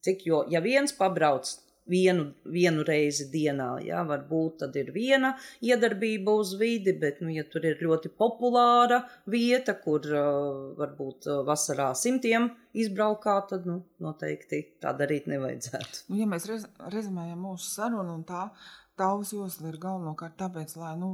cik, 0.07 0.27
jo 0.31 0.45
ja 0.51 0.63
viens 0.63 0.95
pabrauc 0.95 1.51
vienu, 1.91 2.29
vienu 2.53 2.85
reizi 2.87 3.29
dienā. 3.33 3.69
Jā, 3.87 4.03
varbūt 4.09 4.61
tad 4.63 4.77
ir 4.79 4.93
viena 4.95 5.35
iedarbība 5.65 6.35
uz 6.41 6.55
vidi, 6.61 6.95
bet, 7.01 7.21
nu, 7.25 7.33
ja 7.35 7.45
tur 7.49 7.67
ir 7.69 7.83
ļoti 7.83 8.13
populāra 8.19 9.03
vieta, 9.31 9.77
kur 9.83 10.07
uh, 10.13 10.73
varbūt 10.79 11.31
vasarā 11.47 11.93
simtiem 11.99 12.51
izbraukā, 12.77 13.39
tad 13.51 13.69
nu, 13.69 13.81
noteikti 14.03 14.63
tā 14.83 14.95
darīt 14.97 15.29
nevajadzētu. 15.31 16.07
Nu, 16.11 16.21
ja 16.23 16.31
mēs 16.31 16.49
rez 16.51 16.67
rezumējam 16.93 17.47
mūsu 17.47 17.71
sarunu, 17.71 18.19
un 18.19 18.27
tā 18.29 18.49
tauvas 18.99 19.33
josla 19.35 19.71
ir 19.71 19.79
galvenokārt 19.81 20.37
tāpēc, 20.41 20.77
lai 20.81 20.95
nu, 21.01 21.13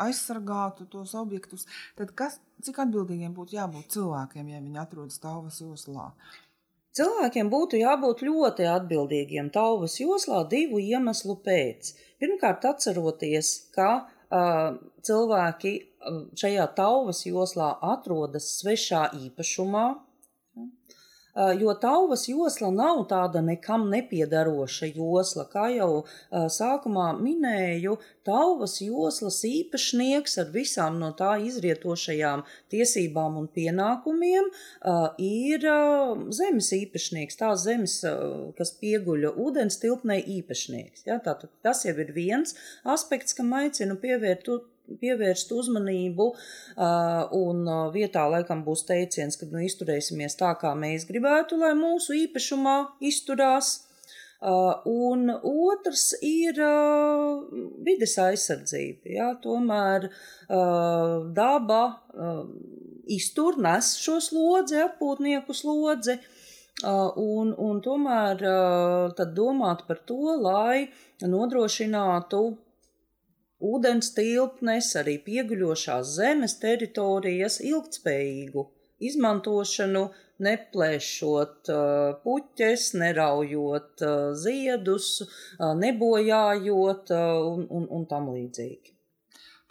aizsargātu 0.00 0.86
tos 0.90 1.12
objektus, 1.18 1.66
tad 1.98 2.14
kas, 2.16 2.38
cik 2.64 2.80
atbildīgiem 2.84 3.34
būtu 3.36 3.58
jābūt 3.58 3.92
cilvēkiem, 3.96 4.48
ja 4.52 4.62
viņi 4.62 4.80
atrodas 4.80 5.20
tauvas 5.22 5.60
joslā? 5.60 6.10
Cilvēkiem 6.92 7.48
būtu 7.52 7.78
jābūt 7.80 8.20
ļoti 8.26 8.66
atbildīgiem 8.68 9.48
tauvas 9.52 9.94
joslā 10.00 10.42
divu 10.48 10.80
iemeslu 10.82 11.38
pēc. 11.46 11.94
Pirmkārt, 12.20 12.66
atceroties, 12.68 13.52
ka 13.72 13.88
uh, 14.02 14.74
cilvēki 15.00 15.72
šajā 16.36 16.66
tauvas 16.76 17.22
joslā 17.26 17.70
atrodas 17.94 18.48
svešā 18.58 19.06
īpašumā, 19.22 19.86
jo 21.60 21.72
tauvas 21.80 22.26
josla 22.28 22.70
nav 22.70 23.04
tāda 23.08 23.40
nekam 23.44 23.88
nepiedaroša 23.90 24.90
josla. 24.92 25.46
Kā 25.52 25.68
jau 25.72 26.02
eh, 26.02 26.48
sākumā 26.52 27.12
minēju, 27.20 27.96
tauvas 28.26 28.78
joslas 28.84 29.40
īpašnieks 29.48 30.38
ar 30.42 30.50
visām 30.54 30.98
no 31.00 31.12
tā 31.18 31.34
izrietošajām 31.46 32.44
tiesībām 32.72 33.38
un 33.40 33.48
pienākumiem 33.56 34.50
eh, 34.50 35.22
ir 35.28 35.68
zemes 36.36 36.72
īpašnieks, 36.76 37.38
tās 37.40 37.64
zemes, 37.64 37.98
kas 38.58 38.74
pieguļa 38.80 39.32
ūdens 39.40 39.78
tilpnei 39.82 40.20
īpašnieks. 40.38 41.06
Ja, 41.08 41.18
tātad 41.22 41.52
tas 41.64 41.84
jau 41.86 41.96
ir 42.02 42.12
viens 42.12 42.56
aspekts, 42.84 43.36
kam 43.38 43.52
aicinu 43.56 43.96
pievērt 44.02 44.48
pievērst 45.00 45.52
uzmanību, 45.54 46.26
un 47.38 47.62
vietā 47.94 48.26
laikam 48.30 48.64
būs 48.66 48.84
teiciens, 48.88 49.38
ka 49.40 49.48
nu, 49.50 49.62
izturēsimies 49.66 50.36
tā, 50.40 50.52
kā 50.60 50.74
mēs 50.78 51.06
gribētu, 51.08 51.58
lai 51.60 51.72
mūsu 51.78 52.16
īpašumā 52.24 52.76
izturās. 53.12 53.74
Un 54.42 55.28
otrs 55.30 56.08
ir 56.26 56.56
vides 57.86 58.16
aizsardzība. 58.18 59.12
Jā, 59.14 59.28
tomēr 59.44 60.08
daba 61.36 61.82
iztur, 63.06 63.60
nes 63.62 63.92
šo 64.02 64.18
slodzi, 64.24 64.80
apūtnieku 64.82 65.54
slodzi. 65.54 66.18
Un, 66.82 67.52
un 67.54 67.78
tomēr 67.84 68.42
domāt 69.36 69.86
par 69.86 70.02
to, 70.08 70.34
lai 70.42 70.88
nodrošinātu 71.22 72.42
ūdens 73.62 74.12
tilpnes, 74.16 74.92
arī 74.98 75.16
pieguļošās 75.26 76.14
zemes 76.18 76.58
teritorijas 76.62 77.60
ilgtspējīgu 77.64 78.66
izmantošanu, 79.02 80.06
neplēšot 80.42 81.70
uh, 81.70 82.16
puķes, 82.24 82.88
neraujot 82.98 84.02
uh, 84.06 84.32
ziedus, 84.38 85.12
uh, 85.22 85.70
nebojājot 85.78 87.14
un, 87.14 87.68
un, 87.70 87.86
un 87.98 88.08
tam 88.10 88.32
līdzīgi. 88.34 88.96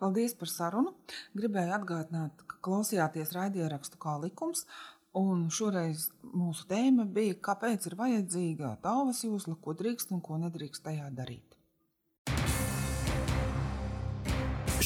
Paldies 0.01 0.33
par 0.37 0.49
sarunu. 0.49 0.95
Gribēju 1.37 1.75
atgādināt, 1.75 2.39
ka 2.49 2.57
klausījāties 2.65 3.35
raidierakstu 3.35 3.99
kā 4.01 4.15
likums, 4.23 4.63
un 5.17 5.43
šoreiz 5.53 6.07
mūsu 6.23 6.65
tēma 6.71 7.05
bija, 7.05 7.37
kāpēc 7.49 7.85
ir 7.89 7.97
vajadzīga 7.99 8.77
tauvas 8.85 9.21
jūsla, 9.27 9.59
ko 9.61 9.75
drīkst 9.77 10.15
un 10.15 10.23
ko 10.25 10.39
nedrīkst 10.41 10.87
tajā 10.87 11.11
darīt. 11.17 11.50